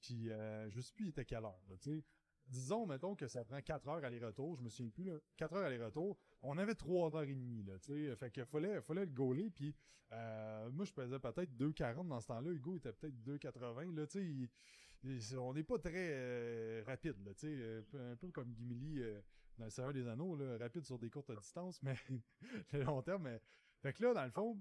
[0.00, 1.60] Puis, euh, je sais plus il était quelle heure.
[2.46, 5.18] Disons, mettons que ça prend 4 heures aller-retour, je me souviens plus, là.
[5.36, 6.18] 4 heures aller-retour.
[6.42, 8.16] On avait 3 heures et demie, là, tu sais.
[8.16, 9.74] Fait qu'il fallait, fallait le gauler, puis
[10.12, 12.50] euh, moi, je pesais peut-être 2,40 dans ce temps-là.
[12.50, 14.48] Hugo était peut-être 2,80, là, tu
[15.20, 15.36] sais.
[15.36, 17.54] on n'est pas très euh, rapide, là, tu sais.
[17.58, 19.20] euh, un peu- comme Gimli euh,
[19.58, 21.94] dans le Seigneur des Anneaux, là, rapide sur des courtes distances, mais
[22.72, 23.24] le long terme.
[23.24, 23.40] Mais...
[23.82, 24.58] Fait que là, dans le fond,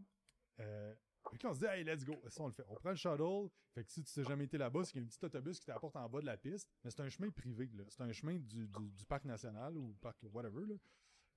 [0.59, 0.93] euh,
[1.31, 2.15] fait que on se dit, hey, let's go.
[2.27, 2.63] Ça, on le fait.
[2.69, 3.49] On prend le shuttle.
[3.75, 5.59] Fait que si tu t'es jamais été là-bas, c'est qu'il y a un petit autobus
[5.59, 6.69] qui t'apporte en bas de la piste.
[6.83, 7.83] Mais c'est un chemin privé, là.
[7.89, 10.75] C'est un chemin du, du, du parc national ou parc whatever, là.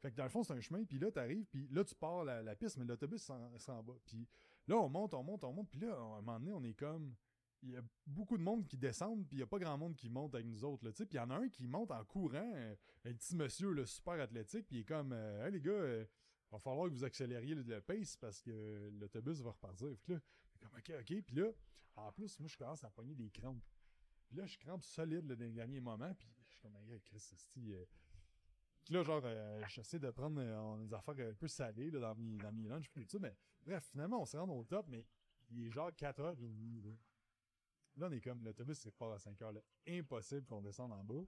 [0.03, 2.25] Fait que dans le fond, c'est un chemin, puis là, t'arrives, puis là, tu pars
[2.25, 3.95] la, piste, mais l'autobus s'en va.
[4.05, 4.29] Puis
[4.67, 6.75] là, on monte, on monte, on monte, puis là, à un moment donné, on est
[6.75, 7.15] comme...
[7.65, 9.95] Il y a beaucoup de monde qui descendent, puis il y a pas grand monde
[9.95, 11.07] qui monte avec nous autres, là, tu.
[11.07, 13.87] Puis il y en a un qui monte en courant, euh, un petit monsieur, là,
[13.87, 15.13] super athlétique, puis il est comme...
[15.13, 16.05] euh, hey, les gars, euh,
[16.51, 19.91] va falloir que vous accélériez le, le pace parce que l'autobus va repartir.
[19.91, 20.21] Fait que là,
[20.61, 21.23] comme, OK, OK.
[21.23, 21.53] Puis là,
[21.95, 23.63] en plus, moi, je commence à pogner des crampes.
[24.27, 27.01] Puis là, je crampe solide là, dans les derniers moments, puis je suis comme, hey,
[27.01, 27.37] Chris, c'est
[28.85, 32.15] puis là, genre, euh, j'essaie de prendre euh, des affaires un peu salées là, dans
[32.17, 34.87] mes, dans mes lunchs, puis tout ça, mais bref, finalement, on se rend au top,
[34.89, 35.07] mais
[35.51, 36.83] il est genre 4h30.
[36.83, 36.91] Là,
[37.97, 39.61] là on est comme, l'autobus, c'est pas à 5h, là.
[39.87, 41.25] Impossible qu'on descende en bas.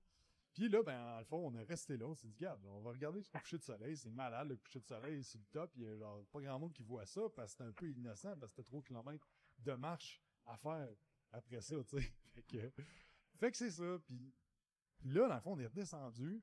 [0.52, 2.80] Puis là, ben, dans le fond, on est resté là, on s'est dit, regarde, on
[2.80, 5.72] va regarder le coucher de soleil, c'est malade, le coucher de soleil sur le top,
[5.74, 7.90] il y a genre pas grand monde qui voit ça, parce que c'est un peu
[7.90, 10.88] innocent, parce que t'as trop kilomètres de marche à faire
[11.32, 12.12] après ça, tu sais.
[12.34, 12.72] Fait que,
[13.38, 14.32] fait que c'est ça, puis
[15.04, 16.42] là, dans le fond, on est redescendu,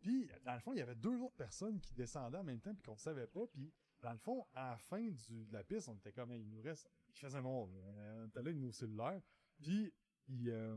[0.00, 2.74] puis, dans le fond, il y avait deux autres personnes qui descendaient en même temps,
[2.74, 3.46] puis qu'on ne savait pas.
[3.46, 6.60] Puis, dans le fond, à la fin de la piste, on était comme, il nous
[6.60, 7.68] reste faisait noir.
[7.72, 9.22] Euh, on était là avec nos cellulaires.
[9.58, 9.92] Puis,
[10.28, 10.76] il, euh,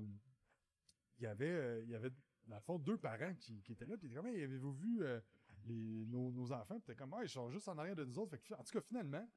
[1.18, 2.12] il y avait, euh, il y avait,
[2.48, 3.98] dans le fond, deux parents qui, étaient là.
[3.98, 5.20] Puis, ils étaient comme, Hey, avez-vous vu euh,
[5.66, 6.80] les, nos, enfants?
[6.80, 8.38] Puis, comme, ah, ils sont juste en arrière de nous autres.
[8.58, 9.28] En tout cas, finalement,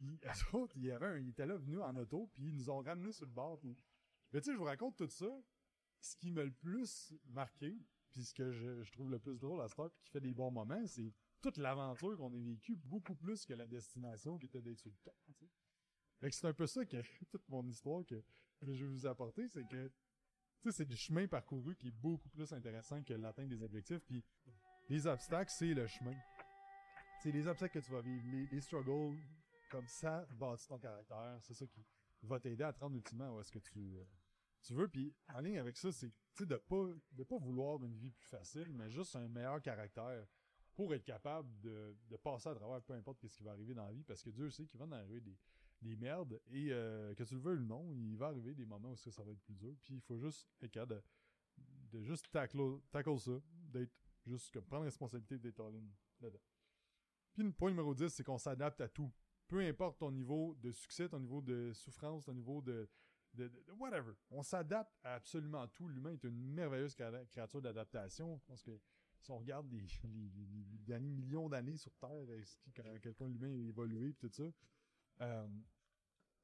[0.00, 0.18] ils,
[0.52, 2.30] autres, il y avait un, ils étaient là venus en auto.
[2.34, 3.58] Puis, ils nous ont ramenés sur le bord.
[3.60, 3.76] Puis,
[4.32, 5.30] mais tu sais, je vous raconte tout ça.
[6.00, 7.76] Ce qui m'a le plus marqué,
[8.18, 10.84] puis ce que je, trouve le plus drôle à puis qui fait des bons moments,
[10.88, 14.90] c'est toute l'aventure qu'on a vécue, beaucoup plus que la destination qui était d'être sur
[14.90, 16.96] le camp, tu c'est un peu ça que
[17.30, 18.20] toute mon histoire que,
[18.60, 19.92] je vais vous apporter, c'est que,
[20.72, 24.24] c'est du chemin parcouru qui est beaucoup plus intéressant que l'atteinte des objectifs, puis
[24.88, 26.16] les obstacles, c'est le chemin.
[27.22, 29.16] C'est les obstacles que tu vas vivre, les, les struggles,
[29.70, 31.86] comme ça, bâtit ton caractère, c'est ça qui
[32.22, 34.04] va t'aider à te rendre ultimement où est-ce que tu, euh,
[34.68, 38.10] tu veux, puis en ligne avec ça, c'est, de pas, de pas vouloir une vie
[38.10, 40.26] plus facile, mais juste un meilleur caractère
[40.74, 43.86] pour être capable de, de passer à travers peu importe ce qui va arriver dans
[43.86, 45.36] la vie, parce que Dieu sait qu'il va en arriver des,
[45.80, 48.92] des merdes, et euh, que tu le veux ou non, il va arriver des moments
[48.92, 51.02] où ça, ça va être plus dur, puis il faut juste être capable
[51.90, 52.78] de, juste tackle,
[53.18, 53.40] ça,
[53.72, 53.94] d'être
[54.26, 55.88] juste comme prendre responsabilité d'être all-in
[56.20, 56.42] là-dedans.
[57.32, 59.10] Puis le point numéro 10, c'est qu'on s'adapte à tout.
[59.46, 62.86] Peu importe ton niveau de succès, ton niveau de souffrance, ton niveau de,
[63.78, 64.12] whatever.
[64.30, 65.88] On s'adapte à absolument tout.
[65.88, 68.38] L'humain est une merveilleuse créa- créature d'adaptation.
[68.38, 68.78] Je pense que
[69.20, 69.86] si on regarde les,
[70.86, 72.26] derniers millions d'années sur Terre,
[72.78, 74.44] à quel point l'humain a évolué et tout ça,
[75.20, 75.48] euh,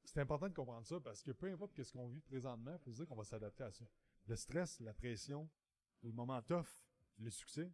[0.03, 2.91] c'est important de comprendre ça parce que peu importe ce qu'on vit présentement, il faut
[2.91, 3.85] se dire qu'on va s'adapter à ça.
[4.27, 5.49] Le stress, la pression,
[6.03, 6.67] les moments tough,
[7.17, 7.71] le succès,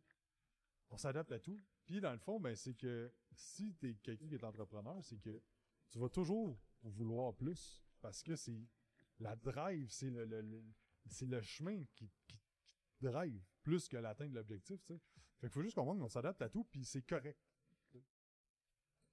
[0.89, 1.59] on s'adapte à tout.
[1.85, 5.17] Puis dans le fond, ben c'est que si tu es quelqu'un qui est entrepreneur, c'est
[5.17, 5.41] que
[5.89, 8.67] tu vas toujours vouloir plus parce que c'est
[9.21, 12.09] la drive, c'est le, chemin qui,
[12.99, 14.99] drive plus que l'atteinte de l'objectif, tu.
[15.39, 17.39] Fait faut juste comprendre qu'on s'adapte à tout puis c'est correct.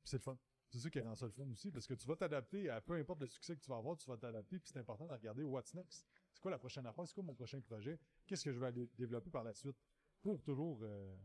[0.05, 0.39] C'est le fun.
[0.69, 2.95] C'est ça qui rend ça le fun aussi parce que tu vas t'adapter à peu
[2.95, 5.43] importe le succès que tu vas avoir, tu vas t'adapter puis c'est important de regarder
[5.43, 6.07] what's next.
[6.33, 8.87] C'est quoi la prochaine affaire, c'est quoi mon prochain projet, qu'est-ce que je vais aller
[8.95, 9.77] développer par la suite?
[10.21, 11.17] Pour toujours euh,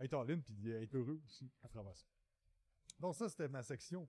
[0.00, 2.06] être en ligne puis être heureux aussi à travers ça.
[2.98, 4.08] Donc ça, c'était ma section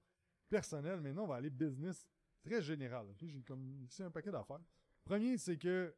[0.49, 1.01] personnelle.
[1.01, 2.07] Maintenant, on va aller business
[2.45, 3.09] très général.
[3.09, 3.25] ok?
[3.27, 4.61] J'ai comme ici un paquet d'affaires.
[5.03, 5.93] Premier, c'est que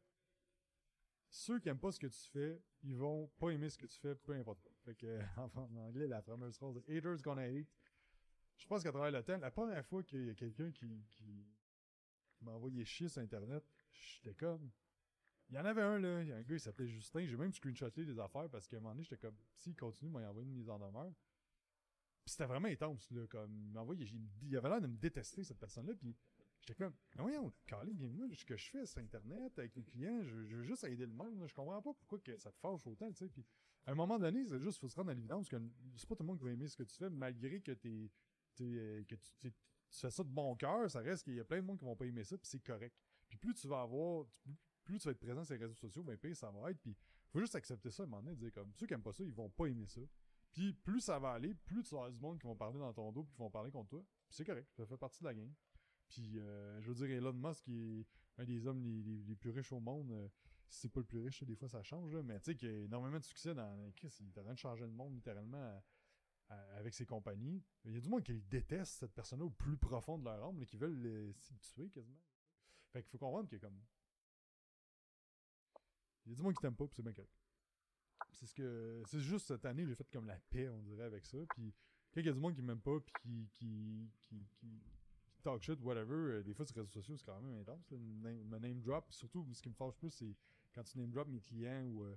[1.30, 3.98] ceux qui aiment pas ce que tu fais, ils vont pas aimer ce que tu
[3.98, 4.72] fais, peu importe quoi.
[4.84, 7.68] Fait que, en anglais, la fameuse phrase «haters gonna hate».
[8.56, 11.04] Je pense qu'à travers le temps, la première fois qu'il y a quelqu'un qui,
[12.40, 14.70] m'a envoyé chier sur Internet, j'étais comme...
[15.50, 16.22] Il y en avait un, là.
[16.22, 17.24] Il y a un gars, il s'appelait Justin.
[17.24, 20.12] J'ai même screenshoté des affaires parce qu'à un moment donné, j'étais comme, s'il continue, il
[20.12, 21.10] m'a envoyé une mise en demeure.
[22.22, 23.26] Puis c'était vraiment intense, là.
[23.28, 24.06] Comme, il m'a envoyé,
[24.42, 25.94] il avait l'air de me détester, cette personne-là.
[25.94, 26.14] Puis
[26.68, 27.52] j'étais comme, mais voyons,
[27.94, 31.06] bien moi, ce que je fais sur Internet avec les clients, je, veux juste aider
[31.06, 31.42] le monde.
[31.46, 33.28] Je comprends pas pourquoi que ça te fâche autant, tu sais.
[33.28, 33.44] Puis
[33.86, 35.56] à un moment donné, c'est juste, faut se rendre à l'évidence que
[35.96, 38.10] c'est pas tout le monde qui va aimer ce que tu fais, malgré que t'es,
[38.54, 39.52] t'es, euh, que tu,
[39.90, 41.96] fais ça de bon cœur, ça reste qu'il y a plein de monde qui vont
[41.96, 42.94] pas aimer ça, puis c'est correct.
[43.28, 44.26] Puis plus tu vas avoir,
[44.84, 46.80] plus tu vas être présent sur les réseaux sociaux, ben pire ça va être.
[46.80, 46.94] Puis
[47.30, 49.24] faut juste accepter ça à un moment donné, dire comme ceux qui aiment pas ça,
[49.24, 50.00] ils vont pas aimer ça.
[50.52, 52.92] Puis plus ça va aller, plus tu vas avoir du monde qui vont parler dans
[52.92, 54.02] ton dos, puis qui vont parler contre toi.
[54.28, 55.52] Puis c'est correct, ça fait partie de la game.
[56.08, 58.06] Puis euh, je veux dire, Elon Musk qui est
[58.38, 60.10] un des hommes les, plus riches au monde.
[60.12, 60.28] euh,
[60.70, 62.72] si c'est pas le plus riche, des fois ça change, mais tu sais qu'il y
[62.72, 63.90] a énormément de succès dans.
[63.96, 65.82] Chris, il est en train de changer le monde littéralement
[66.76, 67.62] avec ses compagnies.
[67.84, 70.60] Il y a du monde qui déteste, cette personne-là, au plus profond de leur âme,
[70.60, 72.20] là, qui veulent le, tuer quasiment.
[72.92, 73.80] Fait qu'il faut comprendre qu'il y a comme.
[76.26, 77.32] Il y a du monde qui t'aime pas, c'est bien correct.
[78.32, 79.02] C'est ce que.
[79.06, 81.38] C'est juste cette année, j'ai fait comme la paix, on dirait, avec ça.
[81.50, 81.74] Puis
[82.12, 84.46] quand il y a du monde qui m'aime pas, puis qui, qui
[85.50, 87.90] talk shit, whatever, euh, des fois sur les réseaux sociaux, c'est quand même intense.
[87.90, 89.06] Me name, me name drop.
[89.10, 90.36] Surtout, ce qui me fâche plus, c'est
[90.74, 92.16] quand tu name drop mes clients ou euh,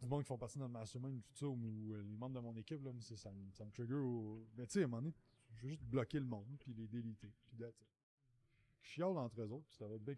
[0.00, 2.40] du monde qui font partie de notre mastermind ou tout ou euh, les membres de
[2.40, 4.46] mon équipe, là, ça, me- ça trigger au.
[4.56, 5.14] Mais tu sais, à un moment donné,
[5.52, 7.32] je veux juste bloquer le monde, puis les déliter.
[7.46, 7.86] Puis that's it.
[8.82, 10.14] Chiale entre eux autres, ça va être bien.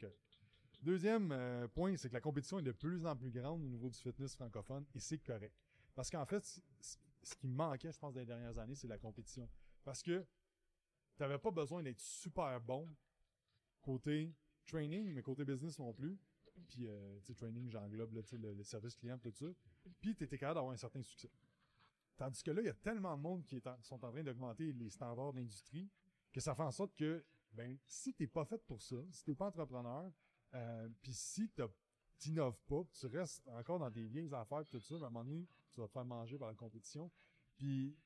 [0.83, 3.89] Deuxième euh, point, c'est que la compétition est de plus en plus grande au niveau
[3.89, 5.55] du fitness francophone et c'est correct.
[5.95, 6.45] Parce qu'en fait,
[6.81, 9.49] ce qui manquait, je pense, dans les dernières années, c'est la compétition.
[9.85, 10.25] Parce que
[11.17, 12.89] t'avais pas besoin d'être super bon
[13.81, 14.35] côté
[14.67, 16.19] training, mais côté business non plus.
[16.69, 19.47] Puis, euh, tu sais, training, j'englobe le, service client, tout ça.
[20.01, 21.31] Puis, t'étais capable d'avoir un certain succès.
[22.17, 24.23] Tandis que là, il y a tellement de monde qui est en- sont en train
[24.23, 25.91] d'augmenter les standards de l'industrie
[26.33, 29.35] que ça fait en sorte que, ben, si t'es pas fait pour ça, si t'es
[29.35, 30.11] pas entrepreneur,
[30.55, 31.51] euh, puis si
[32.19, 35.47] t'innoves pas, tu restes encore dans tes vieilles affaires, tout ça, à un moment donné,
[35.71, 37.11] tu vas te faire manger par la compétition.
[37.57, 37.97] Puis,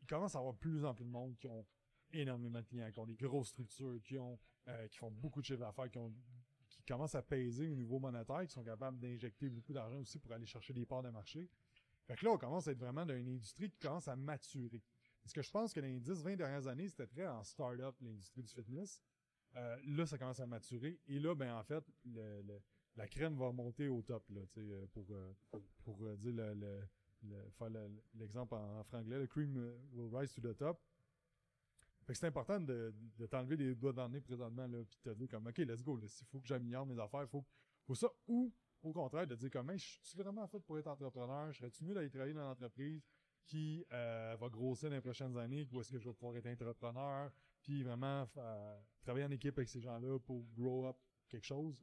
[0.00, 1.64] il commence à avoir plus en plus de monde qui ont
[2.12, 5.46] énormément de clients, qui ont des grosses structures, qui ont, euh, qui font beaucoup de
[5.46, 6.12] chiffres d'affaires, qui ont,
[6.68, 10.32] qui commencent à peser au niveau monétaire, qui sont capables d'injecter beaucoup d'argent aussi pour
[10.32, 11.48] aller chercher des parts de marché.
[12.06, 14.82] Fait que là, on commence à être vraiment dans une industrie qui commence à maturer.
[15.22, 18.42] Parce que je pense que dans les 10-20 dernières années, c'était très en start-up, l'industrie
[18.42, 19.00] du fitness.
[19.56, 20.98] euh, là, ça commence à maturer.
[21.06, 21.84] Et là, ben en fait,
[22.96, 25.06] la crème va monter au top, là, euh, pour,
[25.84, 26.32] pour dire
[28.14, 29.54] l'exemple en, en franglais, le cream
[29.92, 30.80] will rise to the top.
[32.04, 32.92] Fait que c'est important de,
[33.30, 36.08] t'enlever les doigts dans présentement, là, puis de te dire comme, OK, let's go, là,
[36.08, 37.44] s'il faut que j'améliore mes affaires, faut,
[37.84, 41.54] faut ça, ou, au contraire, de dire comme, je suis vraiment fait pour être entrepreneur,
[41.54, 43.06] serais-tu mieux d'aller travailler dans une entreprise
[43.44, 46.46] qui euh, va grossir dans les prochaines années, où est-ce que je vais pouvoir être
[46.46, 47.30] entrepreneur,
[47.62, 48.28] puis vraiment
[49.02, 50.96] travailler en équipe avec ces gens-là pour grow up
[51.28, 51.78] quelque chose?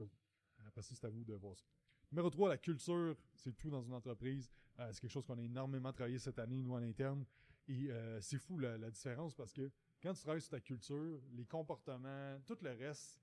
[0.65, 1.65] Après ça, c'est à vous de voir ça.
[2.11, 4.49] Numéro 3, la culture, c'est tout dans une entreprise.
[4.79, 7.23] Euh, c'est quelque chose qu'on a énormément travaillé cette année, nous, en interne.
[7.67, 11.45] Et euh, c'est fou la différence parce que quand tu travailles sur ta culture, les
[11.45, 13.19] comportements, tout le reste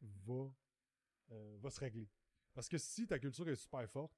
[0.00, 0.50] va,
[1.32, 2.08] euh, va se régler.
[2.54, 4.12] Parce que si ta culture est super forte,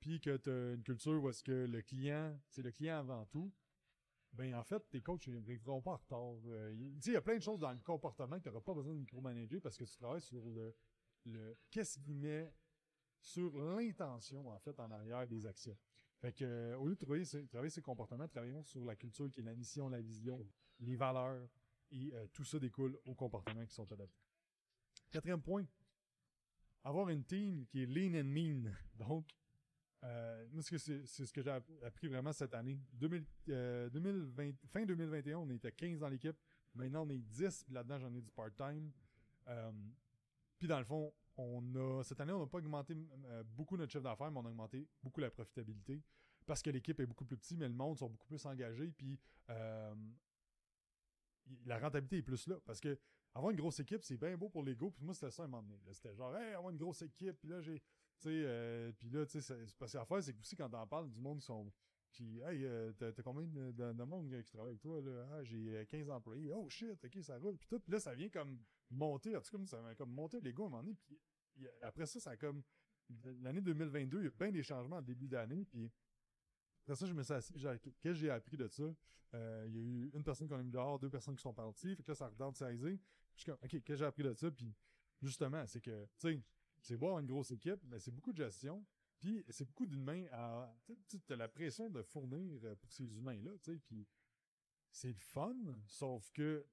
[0.00, 3.24] puis que tu as une culture où est-ce que le client, c'est le client avant
[3.26, 3.52] tout,
[4.32, 6.34] ben en fait, tes coachs ne arriveront pas en retard.
[6.46, 8.62] Euh, tu sais, il y a plein de choses dans le comportement que tu n'auras
[8.62, 10.74] pas besoin de micromanager parce que tu travailles sur le,
[11.70, 12.52] qu'est-ce qui met
[13.20, 15.76] sur l'intention, en fait, en arrière des actions.
[16.18, 19.40] Fait que, euh, au lieu de travailler, travailler ces comportements, travaillons sur la culture qui
[19.40, 20.44] est la mission, la vision,
[20.82, 21.48] les valeurs,
[21.90, 24.20] et euh, tout ça découle aux comportements qui sont adaptés.
[25.10, 25.64] Quatrième point,
[26.84, 28.74] avoir une team qui est lean and mean.
[28.94, 29.26] Donc,
[30.04, 32.78] euh, c'est ce que j'ai app- appris vraiment cette année.
[32.94, 36.36] 2000, euh, 2020, fin 2021, on était 15 dans l'équipe.
[36.74, 38.90] Maintenant, on est 10, puis là-dedans, j'en ai du part-time.
[39.48, 39.70] Euh,
[40.58, 42.96] puis dans le fond, on a cette année, on n'a pas augmenté
[43.44, 46.02] beaucoup notre chiffre d'affaires, mais on a augmenté beaucoup la profitabilité
[46.46, 49.18] parce que l'équipe est beaucoup plus petite, mais le monde sont beaucoup plus engagés, puis
[51.66, 52.56] la rentabilité est plus là.
[52.64, 52.98] Parce que
[53.34, 55.48] avoir une grosse équipe, c'est bien beau pour l'ego, puis moi, c'était ça à un
[55.48, 55.92] moment donné.
[55.92, 57.80] C'était genre, hey, avoir une grosse équipe, puis là, j'ai.
[57.80, 60.86] Tu sais, euh, puis là, tu sais, parce que l'affaire, c'est que aussi, quand t'en
[60.86, 61.72] parles du monde qui sont.
[62.12, 65.26] Qui, hey, euh, t'as combien de, de- de monde qui travaille avec toi, là?
[65.32, 66.52] Ah, j'ai euh, 15 employés.
[66.52, 67.56] Oh shit, ok, ça roule.
[67.56, 68.58] Puis tout, puis là, ça vient comme
[68.90, 70.94] monter, en tout cas, ça vient comme monter l'ego à un moment donné,
[71.54, 72.62] puis après ça, ça a comme.
[73.42, 75.90] L'année 2022, il y a bien des changements en début d'année, puis
[76.82, 78.82] après ça, je me suis assis, qu'est-ce que j'ai appris de ça?
[79.34, 81.54] Euh, Il y a eu une personne qu'on a mis dehors, deux personnes qui sont
[81.54, 83.00] parties, fait que là, ça redownsizé.
[83.34, 84.50] Je suis comme, OK, qu'est-ce que j'ai appris de ça?
[84.50, 84.74] Puis,
[85.20, 86.42] justement, c'est que, tu sais,
[86.80, 88.84] c'est beau une grosse équipe, mais c'est beaucoup de gestion,
[89.20, 90.74] puis c'est beaucoup d'humains à...
[91.08, 94.06] Tu t'as la pression de fournir euh, pour ces humains-là, tu sais, puis
[94.90, 96.66] c'est le fun, sauf que,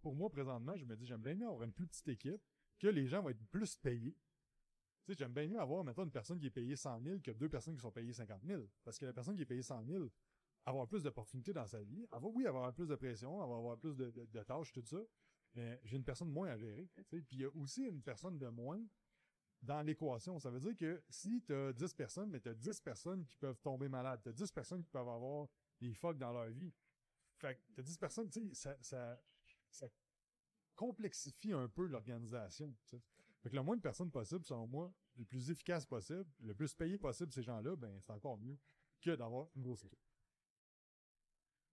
[0.00, 2.42] pour moi, présentement, je me dis, j'aime bien avoir une plus petite équipe,
[2.78, 4.16] que les gens vont être plus payés.
[5.06, 7.48] Sais, j'aime bien mieux avoir, maintenant, une personne qui est payée 100 000 que deux
[7.48, 8.62] personnes qui sont payées 50 000.
[8.84, 10.08] Parce que la personne qui est payée 100 000,
[10.64, 12.06] avoir plus d'opportunités dans sa vie.
[12.12, 15.00] Avoir, oui, avoir plus de pression, avoir, avoir plus de, tâches, tout ça.
[15.54, 16.88] Mais j'ai une personne moins à gérer.
[17.10, 18.80] Puis il y a aussi une personne de moins
[19.60, 20.38] dans l'équation.
[20.38, 23.36] Ça veut dire que si tu as 10 personnes, mais tu as 10 personnes qui
[23.36, 24.20] peuvent tomber malades.
[24.22, 25.48] Tu as 10 personnes qui peuvent avoir
[25.80, 26.72] des fucks dans leur vie.
[27.38, 29.88] Fait tu as 10 personnes, tu sais, ça
[30.74, 32.74] complexifie un peu l'organisation.
[33.42, 36.74] Fait que le moins de personnes possible, selon moi, le plus efficace possible, le plus
[36.74, 38.56] payé possible ces gens-là, ben c'est encore mieux
[39.00, 39.98] que d'avoir une grosse équipe.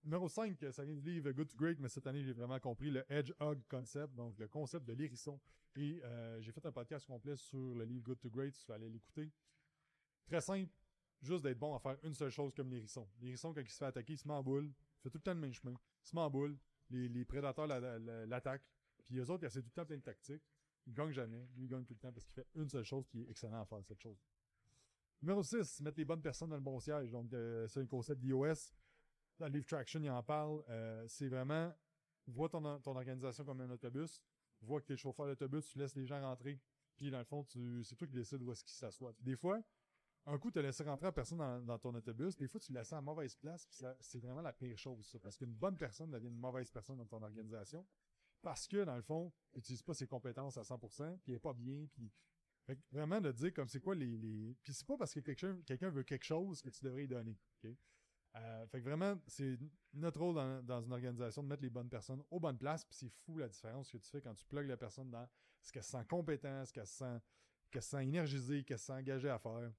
[0.03, 2.89] Numéro 5, ça vient du livre Good to Great, mais cette année, j'ai vraiment compris
[2.89, 5.39] le Edge Hug concept, donc le concept de l'hérisson.
[5.75, 8.71] Et euh, j'ai fait un podcast complet sur le livre Good to Great, si tu
[8.71, 9.32] veux aller l'écouter.
[10.25, 10.71] Très simple,
[11.21, 13.08] juste d'être bon à faire une seule chose comme l'hérisson.
[13.19, 15.23] L'hérisson, quand il se fait attaquer, il se met en boule, il fait tout le
[15.23, 16.58] temps le même chemin, il se met boule,
[16.89, 18.65] les, prédateurs la- la- la- l'attaquent,
[19.03, 20.43] puis les autres, ils essaient tout le plein de tactiques.
[20.87, 23.07] Il gagne jamais, lui, il gagne tout le temps parce qu'il fait une seule chose
[23.07, 24.17] qui est excellent à faire, cette chose.
[25.21, 27.11] Numéro 6, mettre les bonnes personnes dans le bon siège.
[27.11, 28.73] Donc, euh, c'est un concept d'iOS.
[29.37, 30.63] Dans Traction, il en parle.
[30.69, 31.73] Euh, c'est vraiment,
[32.27, 34.23] vois ton, ton organisation comme un autobus.
[34.61, 36.59] Vois que tu es le chauffeur d'autobus, tu laisses les gens rentrer.
[36.95, 39.13] Puis, dans le fond, c'est toi qui décides où est-ce qu'ils s'assoient.
[39.21, 39.61] Des fois,
[40.25, 42.35] un coup, tu laissé rentrer la personne dans, ton autobus.
[42.35, 43.65] Des fois, tu le laisses la mauvaise place.
[43.65, 45.19] Puis c'est vraiment la pire chose, ça.
[45.19, 47.85] Parce qu'une bonne personne devient une mauvaise personne dans ton organisation.
[48.41, 51.39] Parce que, dans le fond, il n'utilise pas ses compétences à 100%, puis il est
[51.39, 52.12] pas bien, puis...
[52.65, 54.56] Fait vraiment de dire comme c'est quoi les...
[54.63, 57.36] Puis c'est pas parce que quelqu'un veut quelque chose que tu devrais y donner?
[58.36, 59.58] Euh, fait que vraiment, c'est
[59.93, 63.10] notre rôle dans, une organisation de mettre les bonnes personnes aux bonnes places, puis c'est
[63.10, 65.28] fou la différence que tu fais quand tu plugues la personne dans
[65.62, 67.19] ce qu'elle se sent compétent, ce qu'elle se sent,
[67.71, 69.71] qu'elle se sent énergisée, qu'elle se sent engagée à faire.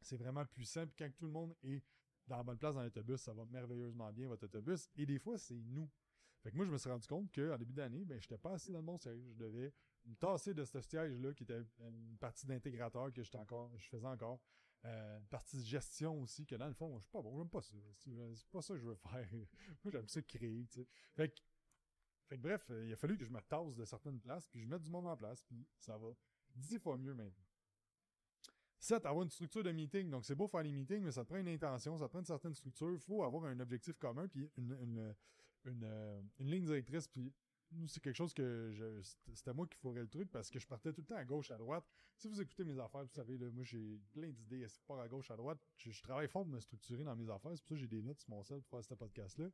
[0.00, 1.84] C'est vraiment puissant, puis quand tout le monde est
[2.26, 4.88] dans la bonne place dans l'autobus, ça va merveilleusement bien, votre autobus.
[4.96, 5.88] Et des fois, c'est nous.
[6.42, 8.72] Fait que moi, je me suis rendu compte qu'en début d'année, ben, j'étais pas assez
[8.72, 9.20] dans le bon siège.
[9.28, 9.72] Je devais
[10.06, 14.06] me tasser de ce siège-là, qui était une partie d'intégrateur que j'étais encore, je faisais
[14.06, 14.40] encore.
[14.86, 17.50] Euh, une partie de gestion aussi, que dans le fond, je suis pas bon, j'aime
[17.50, 17.76] pas ça.
[17.96, 19.28] C'est c'est pas ça que je veux faire.
[19.84, 20.66] moi, j'aime ça créer.
[21.14, 21.40] Fait que,
[22.28, 24.62] fait que bref, euh, il a fallu que je me tasse de certaines places, puis
[24.62, 26.08] je mette du monde en place, puis ça va
[26.56, 27.44] dix fois mieux maintenant.
[28.80, 29.04] 7.
[29.04, 30.08] Avoir une structure de meeting.
[30.10, 32.20] Donc, c'est beau faire les meetings, mais ça te prend une intention, ça te prend
[32.20, 32.92] une certaine structure.
[32.92, 35.14] Il faut avoir un objectif commun, puis une,
[35.64, 37.32] une, euh, une ligne directrice, puis
[37.86, 39.00] c'est quelque chose que je,
[39.34, 41.50] c'était moi qui ferais le truc parce que je partais tout le temps à gauche,
[41.50, 41.84] à droite.
[42.16, 45.30] Si vous écoutez mes affaires, vous savez, moi, j'ai plein d'idées, c'est pas à gauche,
[45.30, 45.58] à droite?
[45.76, 47.52] Je, travaille fort pour me structurer dans mes affaires.
[47.54, 49.48] C'est pour ça que j'ai des notes sur mon sel pour faire ce podcast-là.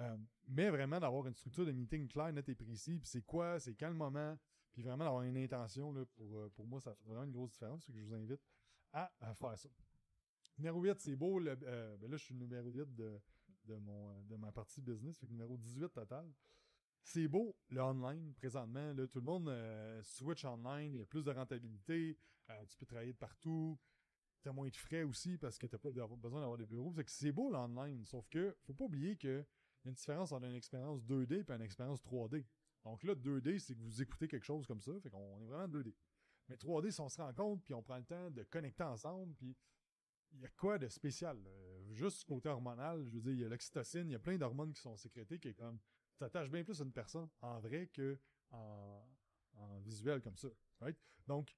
[0.00, 0.16] Euh,
[0.48, 3.74] mais vraiment d'avoir une structure de meeting claire, nette et précis, puis c'est quoi, c'est
[3.74, 4.36] quand le moment,
[4.72, 7.52] puis vraiment d'avoir une intention, là, pour, euh, pour moi, ça fait vraiment une grosse
[7.52, 8.40] différence, que je vous invite
[8.92, 9.68] à, faire ça.
[10.58, 13.20] Numéro 8, c'est beau, euh, ben là, je suis le numéro 8 de,
[13.64, 16.30] de, mon, de ma partie business, fait numéro 18 total.
[17.02, 19.52] C'est beau, le online, présentement, là, tout le monde
[20.02, 22.18] switch online, il y a plus de rentabilité,
[22.68, 23.78] tu peux travailler de partout,
[24.40, 26.92] tu as moins de frais aussi parce que tu n'as pas besoin d'avoir des bureaux.
[26.94, 29.44] C'est que c'est beau l'online, sauf que faut pas oublier que
[29.84, 32.44] y a une différence entre une expérience 2D et une expérience 3D.
[32.84, 35.68] Donc là, 2D, c'est que vous écoutez quelque chose comme ça, fait qu'on est vraiment
[35.68, 35.94] 2D.
[36.48, 39.34] Mais 3D, si on se rend compte, puis on prend le temps de connecter ensemble,
[39.34, 39.56] puis
[40.32, 41.38] il y a quoi de spécial?
[41.94, 44.72] Juste côté hormonal, je veux dire, il y a l'oxytocine, il y a plein d'hormones
[44.72, 45.78] qui sont sécrétées qui est comme
[46.18, 48.18] t'attaches bien plus à une personne en vrai que
[48.50, 49.00] en,
[49.80, 50.48] visuel comme ça.
[51.26, 51.56] Donc,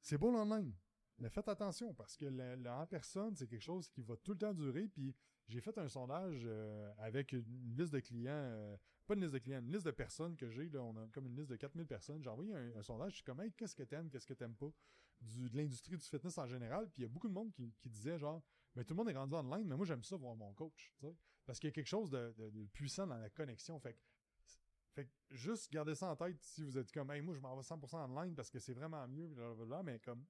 [0.00, 0.72] c'est beau l'online.
[1.18, 4.38] Mais faites attention parce que le, en personne, c'est quelque chose qui va tout le
[4.38, 4.88] temps durer.
[4.88, 5.14] Puis
[5.48, 9.38] j'ai fait un sondage euh, avec une liste de clients, euh, pas une liste de
[9.38, 10.68] clients, une liste de personnes que j'ai.
[10.68, 12.22] Là, on a comme une liste de 4000 personnes.
[12.22, 13.12] J'ai envoyé un, sondage.
[13.12, 14.70] Je suis comme, hey, qu'est-ce que t'aimes, qu'est-ce que t'aimes pas
[15.20, 16.88] de l'industrie du fitness en général.
[16.90, 18.42] Puis il y a beaucoup de monde qui, qui disait genre,
[18.74, 20.92] mais tout le monde est rendu online, mais moi j'aime ça voir mon coach.
[21.46, 23.78] Parce qu'il y a quelque chose de, puissant dans la connexion.
[23.78, 23.94] Fait
[24.96, 27.62] que, juste gardez ça en tête si vous êtes comme, hey, moi je m'en vais
[27.62, 29.34] 100% online parce que c'est vraiment mieux,
[29.84, 30.24] mais comme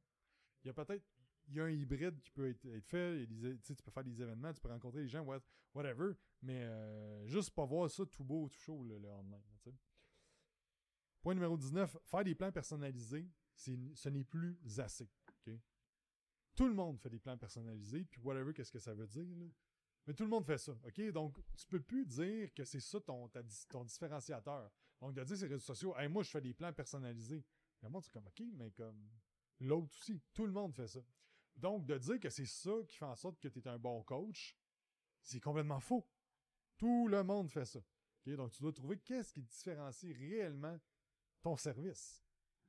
[0.62, 1.04] il y a peut-être
[1.48, 3.26] il y a un hybride qui peut être, fait.
[3.26, 5.26] tu peux faire des événements, tu peux rencontrer des gens,
[5.74, 6.12] whatever.
[6.42, 9.42] Mais euh, juste pas voir ça tout beau, tout chaud, le, online.
[11.20, 15.08] Point numéro 19, faire des plans personnalisés, ce n'est plus assez.
[16.54, 19.26] Tout le monde fait des plans personnalisés, puis whatever, qu'est-ce que ça veut dire.
[20.06, 20.72] Mais tout le monde fait ça.
[20.84, 21.00] OK?
[21.12, 23.30] Donc, tu peux plus dire que c'est ça ton,
[23.84, 24.70] différenciateur.
[25.00, 27.44] Donc, de dire les réseaux sociaux, hey, moi, je fais des plans personnalisés.
[27.82, 29.08] Mais moi, c'est comme, OK, mais comme
[29.60, 30.20] l'autre aussi.
[30.32, 31.00] Tout le monde fait ça.
[31.56, 34.02] Donc, de dire que c'est ça qui fait en sorte que tu es un bon
[34.02, 34.56] coach,
[35.22, 36.06] c'est complètement faux.
[36.76, 37.80] Tout le monde fait ça.
[38.26, 40.78] Donc, tu dois trouver qu'est-ce qui différencie réellement
[41.42, 42.24] ton service.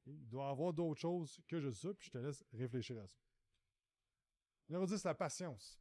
[0.06, 3.08] Il doit y avoir d'autres choses que juste ça, puis je te laisse réfléchir à
[3.08, 3.18] ça.
[4.70, 5.80] Numéro 10, la patience.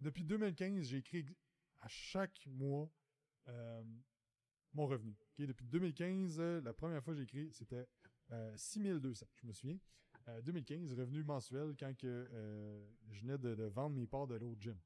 [0.00, 1.36] Depuis 2015, j'ai écrit
[1.80, 2.90] à chaque mois
[3.48, 3.82] euh,
[4.72, 5.14] mon revenu.
[5.38, 7.86] Depuis 2015, la première fois que j'ai écrit, c'était
[8.56, 9.78] 6200, euh, je me souviens.
[10.42, 14.60] 2015, euh, revenu mensuel quand que, euh, je venais de, vendre mes parts de l'autre
[14.60, 14.78] gym.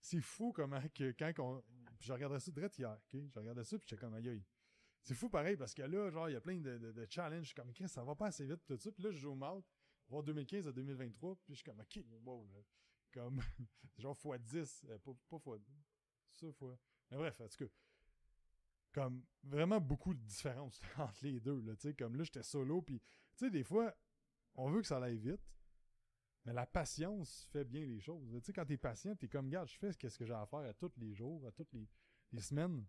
[0.00, 1.62] C'est fou comment que quand on.
[1.98, 2.98] Puis je regardais ça direct hier?
[3.12, 4.42] Je regardais ça puis j'étais comme aïe
[5.02, 7.42] C'est fou pareil parce que là, genre, il y a plein de, de, challenges.
[7.42, 8.90] Je suis comme, ça va pas assez vite tout ça.
[8.90, 9.62] Puis là, je joue mal.
[10.10, 11.36] Voir 2015 à 2023.
[11.36, 12.46] Puis je suis comme, ok, wow.
[13.12, 13.40] Comme,
[13.98, 14.98] genre x10.
[14.98, 15.66] pas, pas x
[16.32, 16.78] ça fois.
[17.10, 17.70] Mais bref, en tout cas
[18.92, 22.82] comme vraiment beaucoup de différence entre les deux là, tu sais comme là j'étais solo
[22.82, 22.98] puis
[23.36, 23.96] tu sais des fois
[24.56, 25.48] on veut que ça aille vite
[26.44, 28.30] mais la patience fait bien les choses.
[28.32, 30.60] Tu sais quand t'es patient, t'es comme regarde, je fais ce que j'ai à faire
[30.60, 31.88] à tous les jours, à toutes les,
[32.40, 32.86] semaines.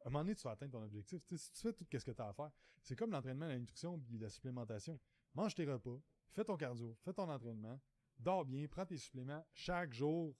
[0.00, 1.22] À un moment donné, tu vas atteindre ton objectif.
[1.36, 2.50] si tu fais tout ce que tu as à faire,
[2.82, 4.98] c'est comme l'entraînement, la nutrition et la supplémentation.
[5.34, 7.80] Mange tes repas, fais ton cardio, fais ton entraînement,
[8.18, 10.34] dors bien, prends tes suppléments chaque jour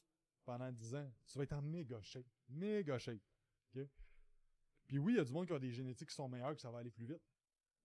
[0.44, 1.12] pendant 10 ans.
[1.26, 2.26] Tu vas être en méga shape.
[2.48, 3.22] Méga shape.
[4.87, 6.61] Puis oui, il y a du monde qui a des génétiques qui sont meilleures, que
[6.61, 7.22] ça va aller plus vite.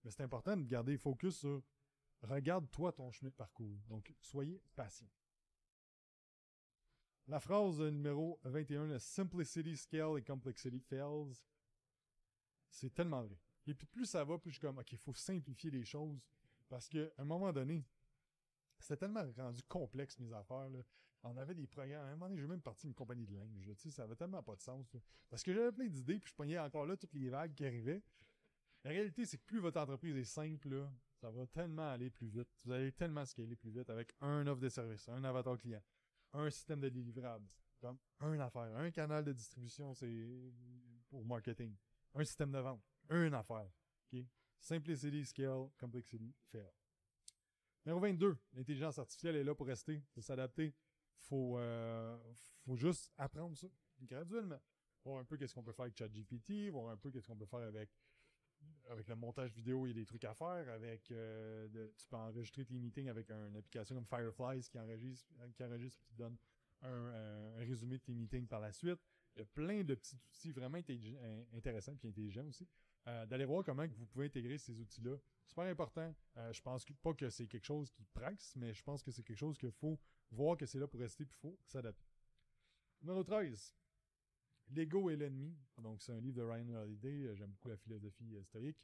[0.04, 1.62] Mais c'est important de garder focus sur
[2.22, 3.78] regarde-toi ton chemin de parcours.
[3.88, 5.08] Donc, soyez patient.
[7.26, 11.32] La phrase numéro 21, le Simplicity Scale et Complexity Fails,
[12.68, 13.38] c'est tellement vrai.
[13.66, 16.20] Et puis plus ça va, plus je suis comme, OK, il faut simplifier les choses.
[16.70, 17.84] Parce qu'à un moment donné,
[18.78, 20.70] c'était tellement rendu complexe mes affaires.
[20.70, 20.78] Là
[21.22, 22.06] on avait des programmes.
[22.06, 23.72] À un moment donné, j'ai même parti une compagnie de linge.
[23.76, 24.86] Sais, ça avait tellement pas de sens.
[25.28, 28.02] Parce que j'avais plein d'idées, puis je pognais encore là toutes les vagues qui arrivaient.
[28.84, 30.88] La réalité, c'est que plus votre entreprise est simple,
[31.20, 32.48] ça va tellement aller plus vite.
[32.64, 35.82] Vous allez tellement scaler plus vite avec un offre de service, un avatar client,
[36.32, 37.46] un système de délivrable,
[37.78, 40.26] comme un affaire, un canal de distribution, c'est
[41.08, 41.76] pour marketing,
[42.14, 43.70] un système de vente, une affaire.
[44.60, 46.70] Simplicity, scale, complexity, fail.
[47.86, 50.74] Numéro 22, l'intelligence artificielle est là pour rester, pour s'adapter
[51.20, 52.16] faut, euh,
[52.64, 53.68] faut juste apprendre ça
[54.00, 54.60] graduellement.
[55.04, 57.46] Voir un peu qu'est-ce qu'on peut faire avec ChatGPT, voir un peu qu'est-ce qu'on peut
[57.46, 57.90] faire avec
[58.90, 60.68] avec le montage vidéo, il y a des trucs à faire.
[60.68, 65.64] Avec, euh, tu peux enregistrer tes meetings avec une application comme Fireflies qui enregistre, qui
[65.64, 66.36] enregistre et qui donne
[66.82, 69.00] un, résumé de tes meetings par la suite.
[69.34, 70.78] Il y a plein de petits outils vraiment
[71.54, 72.68] intéressants et intelligents aussi.
[73.06, 75.16] Euh, d'aller voir comment vous pouvez intégrer ces outils-là.
[75.46, 76.14] Super important.
[76.52, 79.38] je pense pas que c'est quelque chose qui praxe, mais je pense que c'est quelque
[79.38, 79.98] chose qu'il faut
[80.30, 82.06] voir que c'est là pour rester, puis il faut s'adapter.
[83.02, 83.74] Numéro 13.
[84.68, 85.56] L'ego est l'ennemi.
[85.78, 87.34] Donc, c'est un livre de Ryan Holiday.
[87.34, 88.78] J'aime beaucoup la philosophie stoïque.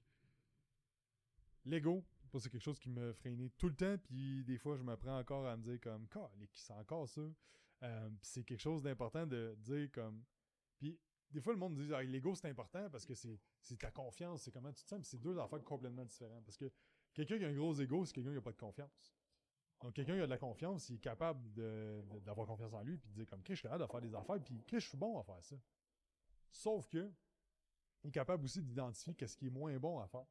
[1.65, 2.05] L'ego,
[2.39, 5.19] c'est quelque chose qui me freinait tout le temps, puis des fois, je me prends
[5.19, 6.07] encore à me dire comme,
[6.55, 7.23] c'est encore ça.
[7.83, 10.25] Euh, c'est quelque chose d'important de dire comme.
[10.79, 10.99] Puis
[11.31, 13.39] des fois, le monde dit, ah, l'ego, c'est important parce que c'est
[13.79, 16.45] ta confiance, c'est comment tu te sens, c'est deux affaires complètement différentes.
[16.45, 16.71] Parce que
[17.13, 19.15] quelqu'un qui a un gros ego, c'est quelqu'un qui n'a pas de confiance.
[19.83, 21.53] Donc, quelqu'un qui a de la confiance, il est capable
[22.23, 24.43] d'avoir confiance en lui, puis de dire comme, je suis capable de faire des affaires,
[24.43, 25.57] puis je suis bon à faire ça.
[26.51, 27.13] Sauf que,
[28.03, 30.27] il est capable aussi d'identifier qu'est-ce qui est moins bon à faire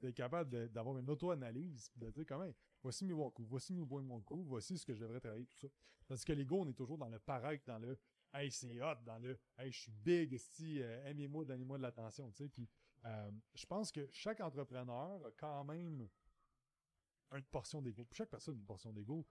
[0.00, 2.50] d'être capable d'avoir une auto-analyse, de dire comment,
[2.82, 5.58] voici mes bons coups, voici mes bons coups, voici ce que je devrais travailler, tout
[5.58, 5.68] ça.
[6.08, 7.98] Parce que l'ego, on est toujours dans le paraître, dans le
[8.32, 12.30] Hey, c'est hot, dans le Hey, je suis big, si, euh, aimez-moi, donnez-moi de l'attention,
[12.30, 12.48] tu sais.
[12.48, 12.68] Puis,
[13.04, 16.08] euh, je pense que chaque entrepreneur a quand même
[17.32, 18.06] une portion d'ego.
[18.12, 19.26] Chaque personne, une portion d'ego.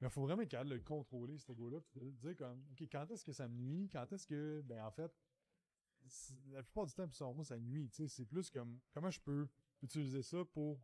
[0.00, 2.86] Mais il faut vraiment être capable de le contrôler, cet ego-là, puis dire comme, OK,
[2.90, 3.88] quand est-ce que ça me nuit?
[3.88, 5.12] Quand est-ce que, ben, en fait,
[6.50, 8.08] la plupart du temps, pour moi, ça nuit, tu sais.
[8.08, 9.48] C'est plus comme, comment je peux
[9.80, 10.78] utiliser ça pour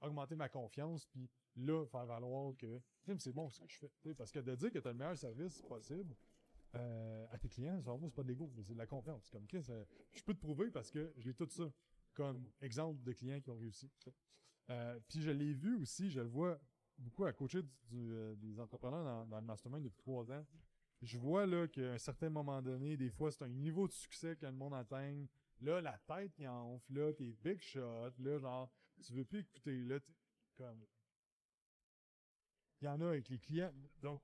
[0.00, 2.80] augmenter ma confiance, puis là, faire valoir que
[3.18, 4.14] c'est bon ce que je fais.
[4.14, 6.16] Parce que de dire que tu as le meilleur service possible
[6.76, 9.30] euh, à tes clients, c'est pas de l'ego, c'est de la confiance.
[9.30, 11.70] Comme euh, je peux te prouver parce que j'ai tout ça
[12.14, 13.90] comme exemple de clients qui ont réussi.
[14.70, 16.58] Euh, puis je l'ai vu aussi, je le vois
[16.96, 20.44] beaucoup à coacher des entrepreneurs dans, le mastermind depuis trois ans.
[21.02, 24.36] Je vois là qu'à un certain moment donné, des fois, c'est un niveau de succès
[24.36, 25.26] que le monde atteint
[25.60, 28.70] Là, la tête qui enfle, là, tes big shots, là, genre,
[29.02, 29.98] tu veux plus écouter, là,
[30.56, 30.84] comme.
[32.80, 33.72] Il y en a avec les clients.
[34.02, 34.20] Donc,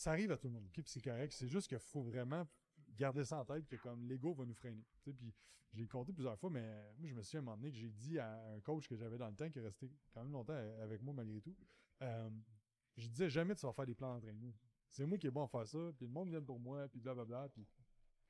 [0.00, 1.30] ça arrive à tout le monde, puis c'est correct.
[1.34, 2.48] C'est juste qu'il faut vraiment
[2.96, 4.82] garder ça en tête que comme l'ego va nous freiner.
[5.02, 5.34] Puis
[5.74, 6.64] j'ai compté plusieurs fois, mais
[6.96, 8.96] moi je me suis à un moment donné que j'ai dit à un coach que
[8.96, 11.54] j'avais dans le temps qui est resté quand même longtemps avec moi malgré tout.
[12.00, 12.30] Euh,
[12.96, 14.50] je disais jamais tu vas faire des plans d'entraînement.
[14.88, 16.98] C'est moi qui est bon à faire ça, puis le monde vient pour moi, puis
[16.98, 17.66] blablabla, puis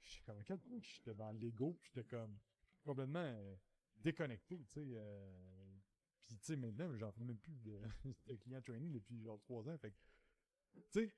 [0.02, 2.36] j'étais comme quel point j'étais dans l'ego, j'étais comme
[2.82, 3.54] complètement euh,
[3.96, 4.86] déconnecté, tu sais.
[4.94, 5.78] Euh,
[6.26, 7.80] puis tu sais, maintenant, j'en fais même plus de,
[8.26, 9.76] de, client training depuis genre trois ans.
[9.78, 9.92] Tu
[10.90, 11.14] sais,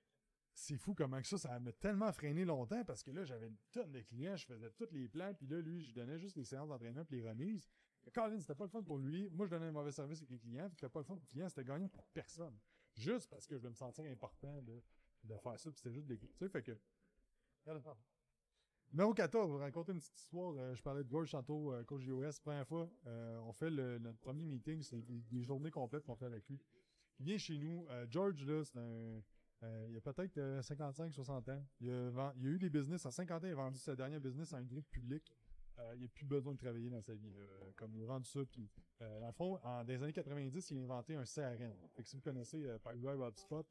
[0.55, 3.57] c'est fou comment que ça, ça m'a tellement freiné longtemps parce que là, j'avais une
[3.71, 6.45] tonne de clients, je faisais tous les plans, puis là, lui, je donnais juste les
[6.45, 7.69] séances d'entraînement puis les remises.
[8.13, 9.31] Colin, c'était pas le fun pour lui.
[9.31, 11.23] Moi, je donnais un mauvais service avec les clients, puis c'était pas le fun pour
[11.23, 12.59] les clients, c'était gagnant pour personne.
[12.95, 14.83] Juste parce que je me sentir important de,
[15.25, 16.19] de faire ça, puis c'était juste des...
[16.19, 16.79] Tu sais, fait que...
[18.93, 20.55] Numéro 14, vous raconter une petite histoire.
[20.59, 22.91] Euh, je parlais de George tantôt, euh, coach JOS, première fois.
[23.07, 26.61] Euh, on fait le, notre premier meeting, c'est des, journées complètes qu'on fait avec lui.
[27.19, 27.87] Il vient chez nous.
[28.11, 29.23] George, là, c'est un.
[29.89, 31.65] Il a peut-être 55-60 ans.
[31.81, 33.07] Il a, a, eu des business.
[33.07, 35.33] À 50 ans, il a vendu sa dernière business à un groupe public.
[35.95, 37.33] il n'a plus besoin de travailler dans sa vie.
[37.77, 38.41] comme il a ça.
[38.51, 38.69] Puis,
[39.01, 41.75] dans le fond, en, des années 90, il a inventé un CRM.
[41.95, 43.67] Fait que si vous connaissez euh, Pipedrive HubSpot,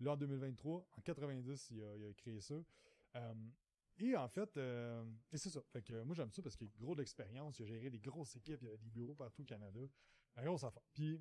[0.00, 2.54] là en 2023, en 90, il a, a créé ça.
[3.98, 5.60] Et en fait, euh, et c'est ça.
[5.72, 7.58] Fait que moi, j'aime ça parce qu'il y a gros d'expérience.
[7.58, 8.60] Il a géré des grosses équipes.
[8.62, 9.80] Il y a des bureaux partout au Canada.
[10.36, 10.82] Un gros affaire.
[10.92, 11.20] Puis,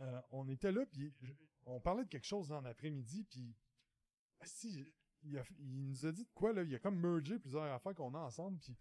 [0.00, 1.12] euh, on était là, puis
[1.66, 3.54] on parlait de quelque chose dans l'après-midi, puis
[4.44, 8.14] si, il, nous a dit de quoi, là, il a comme mergé plusieurs affaires qu'on
[8.14, 8.76] a ensemble, puis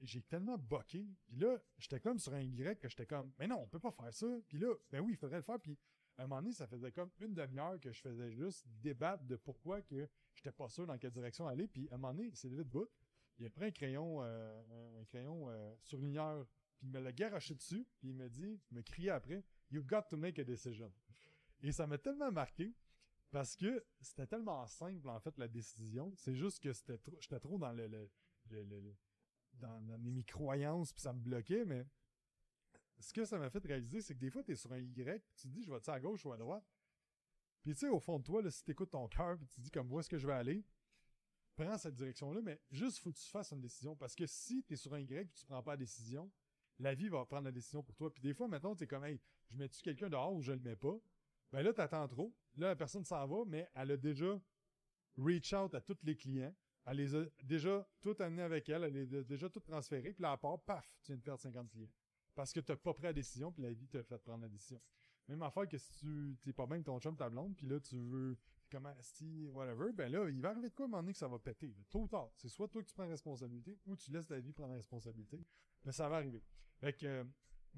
[0.00, 1.06] j'ai tellement boqué.
[1.26, 3.90] Puis là, j'étais comme sur un Y que j'étais comme, mais non, on peut pas
[3.90, 4.26] faire ça.
[4.48, 5.60] Puis là, ben oui, il faudrait le faire.
[5.60, 5.76] Puis
[6.16, 9.36] à un moment donné, ça faisait comme une demi-heure que je faisais juste débattre de
[9.36, 11.66] pourquoi que j'étais pas sûr dans quelle direction aller.
[11.66, 12.88] Puis à un moment donné, c'est levé de bout.
[13.38, 16.44] Il a pris un crayon, euh, un crayon euh, surligneur,
[16.78, 19.86] puis il me l'a garoché dessus, puis il me dit, il me criait après, You've
[19.86, 20.92] got to make a decision.
[21.60, 22.74] Et ça m'a tellement marqué
[23.30, 26.12] parce que c'était tellement simple en fait la décision.
[26.16, 28.08] C'est juste que c'était trop, j'étais trop dans le, le,
[28.50, 28.96] le,
[29.54, 31.86] dans, dans mes croyances puis ça me bloquait, mais
[33.00, 35.22] ce que ça m'a fait réaliser, c'est que des fois, tu es sur un Y,
[35.36, 36.64] tu te dis, je vais-tu à gauche ou à droite?
[37.62, 39.56] Puis tu sais, au fond de toi, là, si tu écoutes ton cœur, puis tu
[39.56, 40.64] te dis, comme, où est-ce que je vais aller?
[41.54, 43.96] Prends cette direction-là, mais juste, faut que tu fasses une décision.
[43.96, 46.30] Parce que si tu es sur un Y et tu prends pas la décision,
[46.78, 48.12] la vie va prendre la décision pour toi.
[48.12, 49.20] Puis des fois, maintenant, tu es comme, hey,
[49.50, 50.98] je mets-tu quelqu'un dehors ou je le mets pas?
[51.52, 52.34] Ben là, t'attends trop.
[52.56, 54.40] Là, la personne s'en va, mais elle a déjà
[55.16, 56.54] reach out à tous les clients.
[56.84, 58.84] Elle les a déjà tout amenés avec elle.
[58.84, 60.12] Elle les a déjà tout transféré.
[60.12, 61.90] Puis là, à part, paf, tu viens de perdre 50 clients
[62.38, 64.80] parce que t'as pas pris la décision, puis la vie t'a fait prendre la décision.
[65.26, 67.80] Même affaire que si tu t'es pas bien avec ton chum, ta blonde, puis là,
[67.80, 68.38] tu veux
[68.70, 71.18] comment si whatever, ben là, il va arriver de quoi à un moment donné que
[71.18, 71.74] ça va péter.
[71.90, 72.30] Tôt ou tard.
[72.36, 75.44] C'est soit toi qui prends la responsabilité, ou tu laisses la vie prendre la responsabilité.
[75.84, 76.44] Mais ça va arriver.
[76.76, 77.26] Fait que,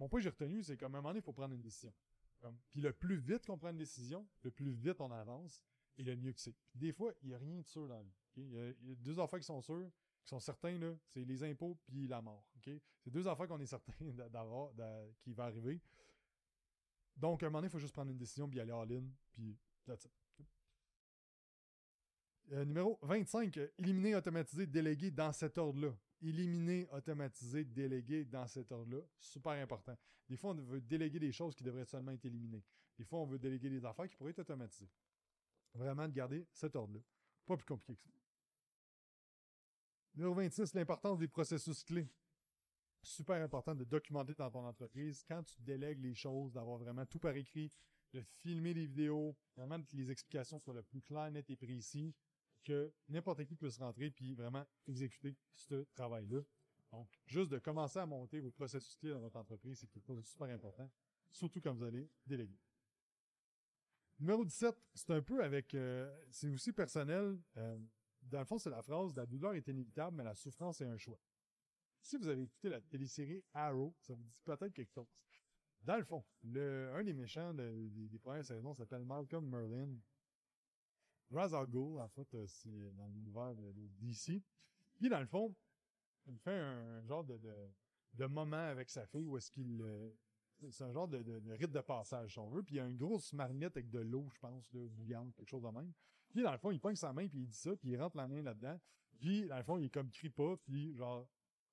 [0.01, 1.93] mon point que j'ai retenu, c'est qu'à un moment donné, il faut prendre une décision.
[2.73, 5.63] puis le plus vite qu'on prend une décision, le plus vite on avance,
[5.99, 6.55] et le mieux que c'est.
[6.75, 8.15] des fois, il n'y a rien de sûr dans la vie.
[8.37, 8.53] Il,
[8.89, 9.91] y a, deux affaires qui sont sûres,
[10.23, 12.49] qui sont certains, c'est les impôts puis la mort.
[12.65, 13.93] C'est deux affaires qu'on est certain
[14.31, 14.73] d'avoir,
[15.21, 15.83] qui va arriver.
[17.15, 19.59] Donc, à un moment donné, il faut juste prendre une décision puis aller all-in, puis
[19.85, 20.13] that's it.
[22.53, 25.95] Euh, numéro 25, euh, éliminer, automatiser, déléguer dans cet ordre-là.
[26.23, 29.03] Éliminer, automatiser, déléguer dans cet ordre-là.
[29.19, 29.97] Super important.
[30.29, 32.63] Des fois, on veut déléguer des choses qui devraient seulement être éliminées.
[32.97, 34.91] Des fois, on veut déléguer des affaires qui pourraient être automatisées.
[35.75, 37.01] Vraiment de garder cet ordre-là.
[37.47, 38.11] Pas plus compliqué que ça.
[40.15, 42.09] Numéro 26, l'importance des processus clés.
[43.03, 45.25] Super important de documenter dans ton entreprise.
[45.27, 47.73] Quand tu délègues les choses, d'avoir vraiment tout par écrit,
[48.13, 52.15] de filmer les vidéos, vraiment que les explications soient le plus claires, nettes et précis,
[52.63, 56.41] que n'importe qui puisse rentrer puis vraiment exécuter ce travail-là.
[56.93, 60.19] Donc, juste de commencer à monter vos processus clés dans votre entreprise, c'est quelque chose
[60.19, 60.91] de super important,
[61.31, 62.59] surtout quand vous allez déléguer.
[64.19, 65.75] Numéro 17, c'est un peu avec...
[65.75, 67.39] Euh, c'est aussi personnel.
[67.57, 67.79] Euh,
[68.23, 70.99] dans le fond, c'est la phrase «La douleur est inévitable, mais la souffrance est un
[70.99, 71.19] choix».
[72.03, 75.09] Si vous avez écouté la télésérie Arrow, ça vous dit peut-être quelque chose.
[75.83, 79.97] Dans le fond, le, un des méchants des, des, premières saisons s'appelle Malcolm Merlin.
[81.31, 84.43] Ra's al Ghul, en fait, euh, c'est dans l'univers de, de, DC.
[84.97, 85.55] Puis, dans le fond,
[86.27, 89.81] il fait un, genre de, moment avec sa fille où est-ce qu'il...
[89.83, 90.11] Euh,
[90.71, 91.23] c'est un genre de,
[91.55, 92.63] rite de passage, si on veut.
[92.63, 95.49] Puis il y a une grosse marmite avec de l'eau, je pense, là, bouillante, quelque
[95.49, 95.91] chose de même.
[96.29, 98.19] Puis dans le fond, il pogne sa main, puis il dit ça, puis il rentre
[98.19, 98.79] la main là-dedans.
[99.19, 101.27] Puis dans le fond, il comme crie pas, puis genre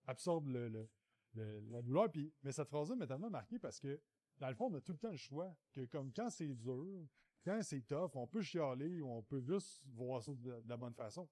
[0.05, 0.89] absorbe le,
[1.35, 2.09] la douleur.
[2.09, 3.99] Puis, mais cette phrase-là m'a tellement marqué parce que
[4.39, 7.05] dans le fond, on a tout le temps le choix que comme quand c'est dur,
[7.43, 10.93] quand c'est tough, on peut chialer ou on peut juste voir ça de, la bonne
[10.93, 11.27] façon.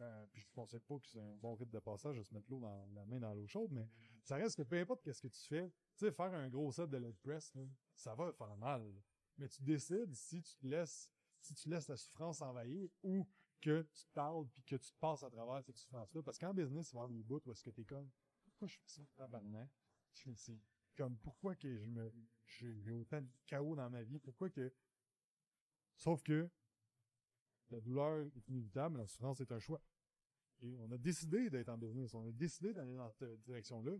[0.00, 2.50] Euh, puis je pensais pas que c'est un bon rythme de passage de se mettre
[2.50, 3.88] l'eau dans la main dans l'eau chaude, mais
[4.22, 6.90] ça reste que peu importe qu'est-ce que tu fais, tu sais, faire un gros set
[6.90, 7.54] de leg press,
[7.94, 8.92] ça va faire mal.
[9.38, 13.26] Mais tu décides si tu te laisses, si tu laisses la souffrance envahir ou
[13.60, 16.22] que tu te parles puis que tu te passes à travers cette souffrance-là.
[16.22, 18.08] Parce qu'en business, il va y avoir bouts où est-ce que t'es comme,
[18.44, 19.70] pourquoi je fais ça, tabarnak?
[20.12, 20.58] C'est
[20.96, 22.12] comme, pourquoi que je me,
[22.46, 24.18] j'ai autant de chaos dans ma vie?
[24.18, 24.72] Pourquoi que,
[25.96, 26.48] sauf que,
[27.70, 29.80] la douleur est inévitable, la souffrance est un choix.
[30.62, 33.92] Et on a décidé d'être en business, on a décidé d'aller dans cette direction-là.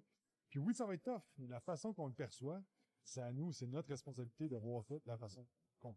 [0.48, 2.62] Puis oui, ça va être tough, mais la façon qu'on le perçoit,
[3.02, 5.46] c'est à nous, c'est notre responsabilité de voir ça de la façon
[5.80, 5.96] qu'on.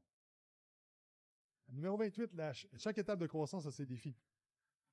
[1.70, 4.18] Numéro 28, la, chaque étape de croissance a ses défis.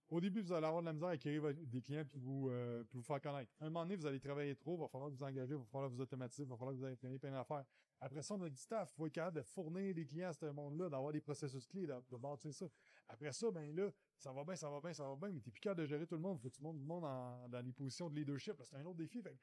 [0.09, 2.85] Au début, vous allez avoir de la misère à acquérir des clients puis vous, euh,
[2.85, 3.53] puis vous faire connaître.
[3.59, 5.65] À un moment donné, vous allez travailler trop, il va falloir vous engager, il va
[5.65, 7.65] falloir vous automatiser, il va falloir que vous ayez plein, plein d'affaires.
[8.01, 10.47] Après ça, on a du staff, faut être capable de fournir des clients à ce
[10.47, 12.67] monde-là, d'avoir des processus clés, de, de bâtir ça.
[13.09, 15.51] Après ça, ben là, ça va bien, ça va bien, ça va bien, mais t'es
[15.51, 17.03] plus capable de gérer tout le monde, faut que tu le monde
[17.51, 19.23] dans les positions de leadership, c'est un autre défi.
[19.23, 19.37] Fait,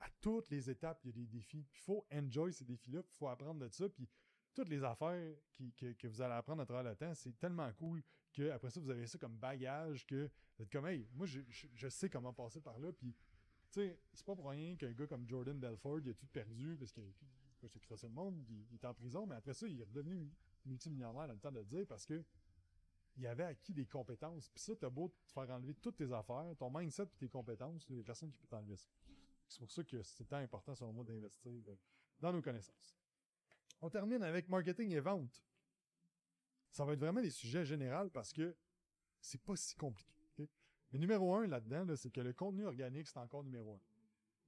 [0.00, 1.66] à toutes les étapes, il y a des défis.
[1.72, 4.08] Il faut enjoy ces défis-là, il faut apprendre de ça, puis
[4.54, 5.34] toutes les affaires
[5.76, 8.80] que, que, vous allez apprendre à travers le temps, c'est tellement cool que après ça,
[8.80, 12.60] vous avez ça comme bagage que vous êtes comme, hey, moi, je, sais comment passer
[12.60, 13.14] par là, puis,
[13.70, 16.76] tu sais, c'est pas pour rien qu'un gars comme Jordan Belfort, il a tout perdu
[16.76, 17.14] parce qu'il
[17.68, 20.30] s'est crassé le monde, il, est en prison, mais après ça, il est redevenu
[20.64, 22.24] multimillionnaire dans le temps de le dire parce que
[23.16, 24.48] il avait acquis des compétences.
[24.48, 27.86] Puis ça, t'as beau te faire enlever toutes tes affaires, ton mindset et tes compétences,
[27.90, 28.88] il y a qui peut t'enlever ça.
[29.46, 31.76] C'est pour ça que c'est tant important, selon moi, d'investir euh,
[32.20, 32.96] dans nos connaissances.
[33.82, 35.44] On termine avec marketing et vente.
[36.70, 38.56] Ça va être vraiment des sujets généraux parce que
[39.20, 40.12] c'est pas si compliqué.
[40.92, 43.80] Mais numéro un là-dedans, là, c'est que le contenu organique, c'est encore numéro un.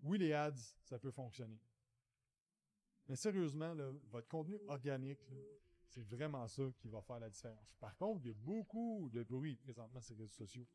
[0.03, 0.53] Oui, les ads,
[0.85, 1.59] ça peut fonctionner.
[3.09, 3.75] Mais sérieusement,
[4.11, 5.21] votre contenu organique,
[5.87, 7.75] c'est vraiment ça qui va faire la différence.
[7.79, 10.67] Par contre, il y a beaucoup de bruit présentement sur les réseaux sociaux.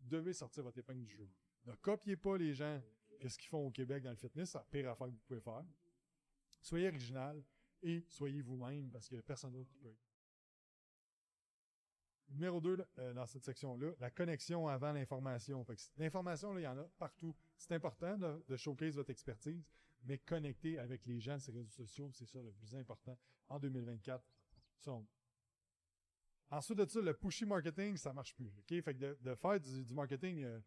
[0.00, 1.28] Devez sortir votre épingle du jeu.
[1.66, 2.80] Ne copiez pas les gens
[3.22, 5.40] qu'est-ce qu'ils font au Québec dans le fitness, c'est la pire affaire que vous pouvez
[5.40, 5.64] faire.
[6.60, 7.42] Soyez original
[7.82, 9.94] et soyez vous-même parce qu'il n'y a personne d'autre qui peut.
[12.30, 15.64] Numéro 2, euh, dans cette section-là, la connexion avant l'information.
[15.98, 17.36] L'information, il y en a partout.
[17.56, 19.70] C'est important de showcase votre expertise,
[20.04, 23.16] mais connecter avec les gens ces réseaux sociaux, c'est ça le plus important
[23.48, 24.24] en 2024.
[24.78, 25.06] So,
[26.50, 28.52] ensuite de ça, le pushy marketing, ça marche plus.
[28.58, 28.82] OK?
[28.82, 30.60] Fait que de, faire du, marketing, euh,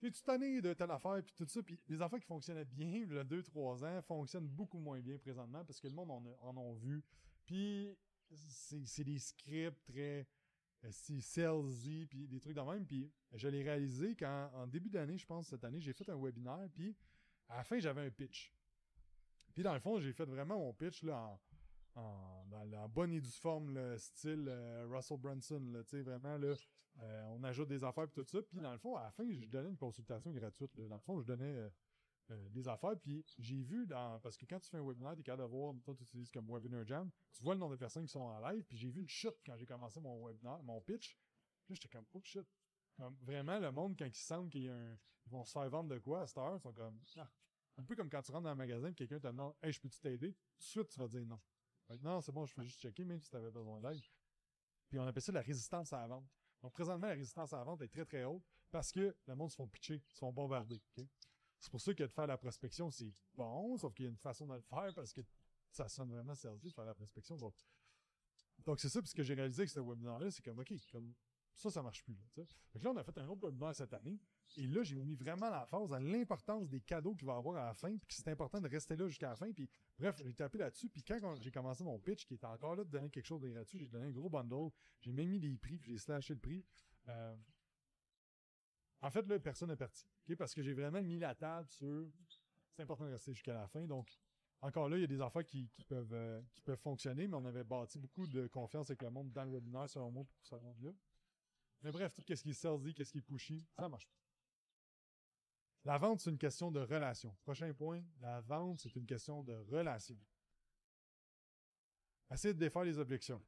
[0.00, 3.12] tu tanné de telle affaire, puis tout ça, puis les affaires qui fonctionnaient bien, il
[3.12, 6.36] y a 2-3 ans, fonctionnent beaucoup moins bien présentement, parce que le monde en a,
[6.40, 7.02] en a vu.
[7.46, 7.96] Puis,
[8.30, 10.26] c'est des scripts très
[10.84, 14.90] euh, si salesy, puis des trucs de même, puis je l'ai réalisé quand, en début
[14.90, 16.94] d'année, je pense, cette année, j'ai fait un webinaire, puis
[17.48, 18.52] à la fin, j'avais un pitch.
[19.54, 21.38] Puis dans le fond, j'ai fait vraiment mon pitch, là,
[21.94, 26.36] en, dans la bonne et due forme, le style euh, Russell Brunson, tu sais, vraiment,
[26.36, 26.54] là,
[27.02, 28.42] euh, on ajoute des affaires puis tout ça.
[28.42, 30.70] Puis dans le fond, à la fin, je donnais une consultation gratuite.
[30.76, 31.70] Dans le fond, je donnais
[32.30, 32.96] euh, des affaires.
[33.00, 34.20] Puis j'ai vu dans.
[34.20, 36.46] Parce que quand tu fais un webinaire, tu es capable de toi, tu utilises comme
[36.46, 38.64] Webinar Jam, tu vois le nombre de personnes qui sont en live.
[38.64, 41.18] Puis j'ai vu une chute quand j'ai commencé mon webinaire, mon pitch.
[41.64, 42.46] Puis là, j'étais comme oh shit.
[42.96, 44.72] Comme, vraiment, le monde, quand ils sentent qu'ils
[45.26, 47.00] vont se faire vendre de quoi à cette heure, ils sont comme.
[47.16, 47.30] Ah.
[47.76, 49.80] Un peu comme quand tu rentres dans un magasin et quelqu'un te demande Hey, je
[49.80, 50.32] peux-tu t'aider?
[50.32, 51.40] Tout de suite, tu vas dire non.
[52.02, 54.00] non, c'est bon, je peux juste checker, même si tu avais besoin d'aide.
[54.88, 56.28] Puis on appelle ça la résistance à la vente.
[56.62, 59.50] Donc, présentement, la résistance à la vente est très, très haute parce que le monde
[59.50, 60.80] se font pitcher, se font bombarder.
[61.58, 64.16] C'est pour ça que de faire la prospection, c'est bon, sauf qu'il y a une
[64.16, 65.20] façon de le faire parce que
[65.70, 67.36] ça sonne vraiment servi de faire la prospection.
[68.64, 71.12] Donc, c'est ça, puis ce que j'ai réalisé avec ce webinaire-là, c'est comme, OK, comme
[71.54, 72.16] ça, ça marche plus.
[72.36, 72.44] Là,
[72.82, 74.18] là, on a fait un autre webinaire cette année.
[74.56, 77.66] Et là, j'ai mis vraiment la phase à l'importance des cadeaux qu'il va avoir à
[77.66, 79.50] la fin, puis que c'est important de rester là jusqu'à la fin.
[79.52, 80.88] Puis bref, j'ai tapé là-dessus.
[80.88, 83.48] Puis quand j'ai commencé mon pitch, qui était encore là de donner quelque chose de
[83.48, 84.70] gratuit, j'ai donné un gros bundle.
[85.00, 86.64] J'ai même mis des prix, puis j'ai slashé le prix.
[87.08, 87.36] Euh,
[89.00, 90.06] en fait, là, personne n'est parti.
[90.38, 92.08] Parce que j'ai vraiment mis la table sur
[92.74, 93.86] c'est important de rester jusqu'à la fin.
[93.86, 94.10] Donc,
[94.60, 97.36] encore là, il y a des affaires qui, qui peuvent, euh, qui peuvent fonctionner, mais
[97.36, 100.46] on avait bâti beaucoup de confiance avec le monde dans le webinaire, selon moi, pour
[100.46, 100.90] ce monde-là.
[101.84, 104.16] Mais bref, tout ce qui est salesy, qu'est-ce qui est pushy, ça marche pas.
[105.84, 107.36] La vente, c'est une question de relation.
[107.42, 110.18] Prochain point, la vente, c'est une question de relation.
[112.30, 113.44] Essayez de défaire les objections.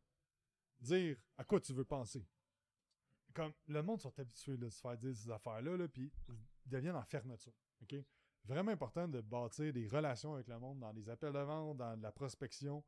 [0.79, 2.29] Dire à quoi tu veux penser?
[3.33, 6.97] Comme le monde sont habitués de se faire dire ces affaires-là, là, puis ils deviennent
[6.97, 7.55] en fermeture.
[8.45, 11.97] Vraiment important de bâtir des relations avec le monde dans des appels de vente, dans
[11.97, 12.85] de la prospection.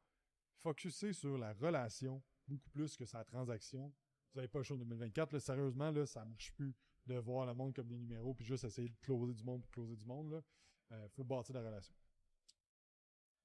[0.58, 3.94] Focuser sur la relation beaucoup plus que sa transaction.
[4.32, 5.32] Vous n'avez pas le show 2024.
[5.32, 6.74] Là, sérieusement, là, ça marche plus
[7.06, 9.70] de voir le monde comme des numéros puis juste essayer de closer du monde pour
[9.70, 10.30] closer du monde.
[10.30, 10.42] Là.
[10.92, 11.94] Euh, faut bâtir la relation.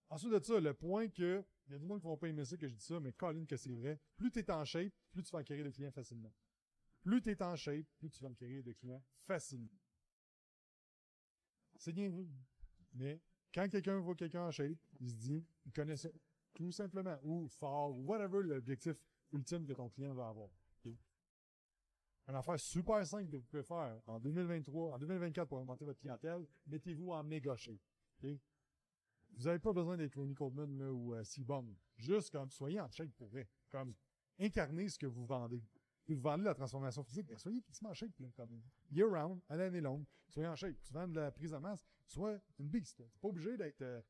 [0.09, 2.45] Ensuite de ça, le point que, il y a du monde qui vont pas aimer
[2.45, 4.93] ça que je dis ça, mais Colin que c'est vrai, plus tu es en shape,
[5.11, 6.31] plus tu vas acquérir de clients facilement.
[7.01, 9.79] Plus tu es en shape, plus tu vas acquérir de clients facilement.
[11.77, 12.29] C'est bien vu.
[12.93, 13.21] Mais
[13.53, 16.09] quand quelqu'un voit quelqu'un en shape, il se dit, il connaît ça.
[16.53, 17.17] Tout simplement.
[17.23, 20.49] Ou fort, ou whatever l'objectif ultime que ton client va avoir.
[22.28, 25.99] Une affaire super simple que vous pouvez faire en 2023, en 2024 pour augmenter votre
[25.99, 27.82] clientèle, mettez-vous en méga shape.
[28.21, 31.24] Vous n'avez pas besoin d'être Ronnie Coleman ou euh.
[31.97, 33.47] Juste comme soyez en shape pour vrai.
[33.69, 33.93] Comme
[34.39, 35.63] incarnez ce que vous vendez.
[36.07, 38.61] Vous vendez la transformation physique, ben, soyez effectivement en shape, là, comme
[38.91, 40.05] year round, à l'année longue.
[40.28, 40.76] Soyez en shape.
[40.82, 42.97] Tu vends de la prise de masse, sois une beast.
[42.97, 44.01] T'es pas obligé d'être euh,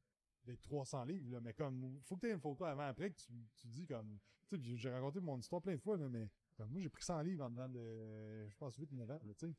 [0.43, 3.17] d'être 300 livres, là, mais comme faut que tu aies une photo avant après que
[3.55, 4.19] tu, dis comme.
[4.47, 7.21] Tu sais, j'ai raconté mon histoire plein de fois, mais comme moi j'ai pris 100
[7.21, 9.55] livres en dedans de je pense 8 9 ans, tu sais.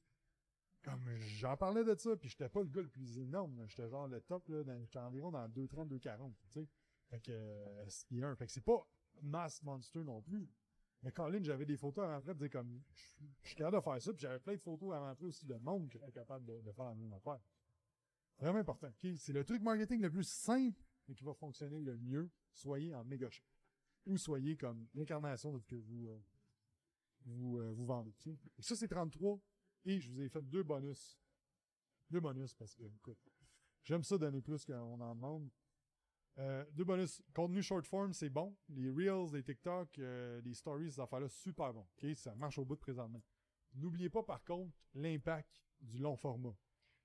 [0.82, 4.06] Comme j'en parlais de ça, puis j'étais pas le gars le plus énorme, j'étais genre
[4.06, 6.68] le top là, j'étais environ dans 230 240, tu sais.
[7.10, 8.86] Fait que euh, c'est un, fait c'est pas
[9.22, 10.48] mass monster non plus.
[11.02, 14.22] Mais Colin, j'avais des photos de dire comme je suis- capable de faire ça, puis
[14.22, 16.94] j'avais plein de photos avant après aussi de monde qui était capable de, faire la
[16.94, 17.40] même affaire.
[18.38, 18.90] Vraiment important.
[19.16, 22.30] C'est le truc marketing le plus simple, mais qui va fonctionner le mieux.
[22.52, 23.44] Soyez en méga shape.
[24.06, 26.18] Ou soyez comme l'incarnation de ce que vous, euh,
[27.24, 28.14] vous, euh, vendez.
[28.58, 29.40] Et ça, c'est 33.
[29.84, 31.18] Et je vous ai fait deux bonus.
[32.10, 33.18] Deux bonus parce que, écoute,
[33.82, 35.50] j'aime ça donner plus qu'on en demande.
[36.38, 37.22] Euh, deux bonus.
[37.34, 38.56] Contenu short form, c'est bon.
[38.68, 41.86] Les Reels, les TikTok, euh, les Stories, ces affaires-là, super bon.
[42.14, 43.22] Ça marche au bout de présentement.
[43.74, 46.54] N'oubliez pas, par contre, l'impact du long format.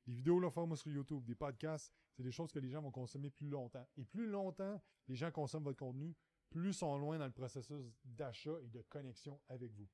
[0.06, 2.92] Les vidéos long format sur YouTube, des podcasts, c'est des choses que les gens vont
[2.92, 3.88] consommer plus longtemps.
[3.98, 6.16] Et plus longtemps les gens consomment votre contenu,
[6.50, 9.88] plus sont loin dans le processus d'achat et de connexion avec vous.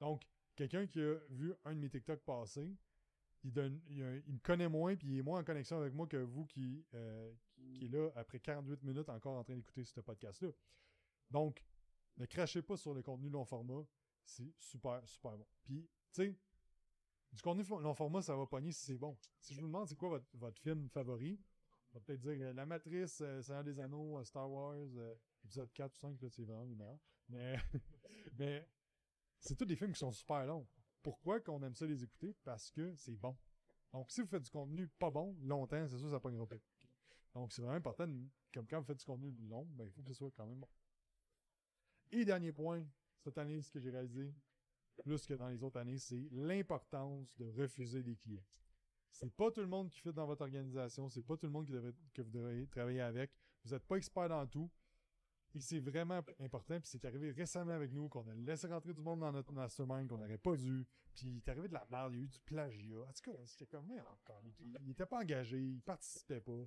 [0.00, 0.22] Donc,
[0.56, 2.76] quelqu'un qui a vu un de mes TikTok passer,
[3.42, 6.84] il, me connaît moins puis il est moins en connexion avec moi que vous qui,
[6.94, 7.32] euh,
[7.74, 10.50] qui, est là après 48 minutes encore en train d'écouter ce podcast-là.
[11.30, 11.64] Donc,
[12.16, 13.86] ne crachez pas sur le contenu long format.
[14.24, 15.46] C'est super, super bon.
[15.64, 16.36] Puis, tu sais,
[17.32, 19.16] du contenu long format, ça va pogner si c'est bon.
[19.40, 21.40] Si je vous demande c'est quoi votre, votre film favori,
[21.92, 24.76] on va peut-être dire euh, La Matrice, euh, Seigneur des Anneaux, euh, Star Wars,
[25.44, 26.98] épisode 4 ou 5, là, c'est vraiment meilleur.
[27.28, 27.56] Mais,
[28.38, 28.68] mais
[29.40, 30.66] c'est tous des films qui sont super longs.
[31.02, 32.34] Pourquoi qu'on aime ça les écouter?
[32.44, 33.36] Parce que c'est bon.
[33.92, 36.56] Donc, si vous faites du contenu pas bon, longtemps, c'est sûr que ça pognera pas.
[37.34, 38.06] Donc, c'est vraiment important,
[38.52, 40.60] comme quand vous faites du contenu long, ben, il faut que ce soit quand même
[40.60, 40.68] bon.
[42.12, 42.84] Et dernier point,
[43.18, 44.34] cette année, ce que j'ai réalisé,
[45.02, 48.44] plus que dans les autres années, c'est l'importance de refuser des clients.
[49.10, 51.66] C'est pas tout le monde qui fait dans votre organisation, c'est pas tout le monde
[51.66, 53.32] que vous devriez travailler avec.
[53.64, 54.70] Vous n'êtes pas expert dans tout.
[55.54, 56.78] Et c'est vraiment important.
[56.80, 60.08] Puis c'est arrivé récemment avec nous qu'on a laissé rentrer du monde dans notre mastermind
[60.08, 60.86] qu'on n'aurait pas dû.
[61.14, 63.00] Puis il est arrivé de la merde, il y a eu du plagiat.
[63.00, 66.66] En tout cas, c'était comme, encore, il, il était pas engagé, il participait pas.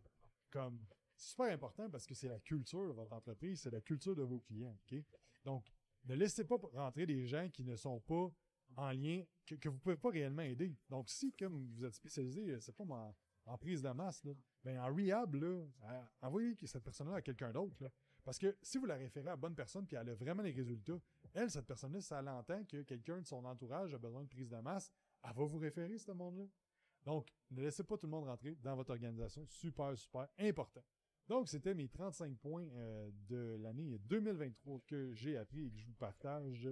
[0.52, 0.80] Comme,
[1.16, 4.24] c'est super important parce que c'est la culture de votre entreprise, c'est la culture de
[4.24, 4.78] vos clients?
[5.46, 5.66] Donc,
[6.06, 8.30] ne laissez pas rentrer des gens qui ne sont pas
[8.76, 10.76] en lien, que, que vous pouvez pas réellement aider.
[10.90, 13.16] Donc, si, comme vous êtes spécialisé, euh, c'est pas en,
[13.46, 15.66] en prise de masse, là, ben, en rehab, là,
[16.22, 17.76] envoyez cette personne-là à quelqu'un d'autre.
[18.24, 20.52] Parce que si vous la référez à la bonne personne puis elle a vraiment les
[20.52, 21.00] résultats,
[21.34, 24.50] elle, cette personne-là, si elle entend que quelqu'un de son entourage a besoin de prise
[24.50, 24.92] de masse,
[25.24, 26.46] elle va vous référer, ce monde-là.
[27.06, 29.46] Donc, ne laissez pas tout le monde rentrer dans votre organisation.
[29.46, 30.82] Super, super important.
[31.28, 35.86] Donc, c'était mes 35 points euh, de l'année 2023 que j'ai appris et que je
[35.86, 36.68] vous partage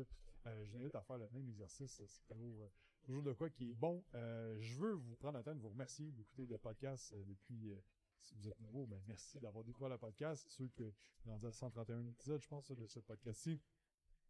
[0.47, 2.01] Euh, je vous invite à faire le même exercice.
[2.03, 2.69] C'est toujours, euh,
[3.03, 4.03] toujours de quoi qui est bon.
[4.15, 7.75] Euh, je veux vous prendre le temps de vous remercier d'écouter le podcast depuis...
[8.21, 10.45] euh, si vous êtes nouveau, ben merci d'avoir découvert le podcast.
[10.49, 10.91] Ceux que
[11.25, 13.59] rendu à 131 épisodes, je pense, de ce podcast-ci.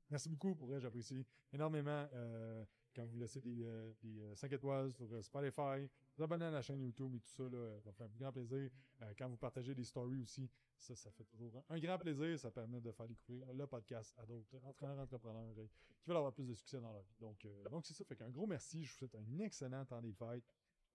[0.10, 0.56] Merci beaucoup.
[0.56, 5.12] Pour vrai, j'apprécie énormément euh, quand vous laissez des, euh, des euh, 5 étoiles sur
[5.14, 8.04] euh, Spotify, vous abonnez à la chaîne YouTube et tout ça, là, euh, ça fait
[8.04, 8.70] un grand plaisir.
[9.02, 12.38] Euh, quand vous partagez des stories aussi, ça, ça fait toujours un, grand plaisir.
[12.40, 15.68] Ça permet de faire découvrir le podcast à d'autres entraîneurs, entrepreneurs euh,
[16.02, 17.16] qui veulent avoir plus de succès dans leur vie.
[17.20, 18.04] Donc, euh, donc c'est ça.
[18.04, 18.84] Fait qu'un gros merci.
[18.84, 20.44] Je vous souhaite un excellent temps des fêtes.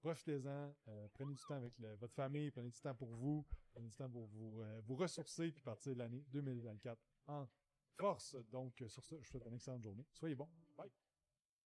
[0.00, 3.96] Profitez-en, euh, prenez du temps avec votre famille, prenez du temps pour vous, prenez du
[3.96, 7.46] temps pour vous, euh, ressourcer puis partir de l'année 2024 en
[7.96, 8.36] force.
[8.50, 10.06] Donc, sur ça, je vous souhaite une excellente journée.
[10.12, 10.48] Soyez bons.
[10.76, 10.90] Bye.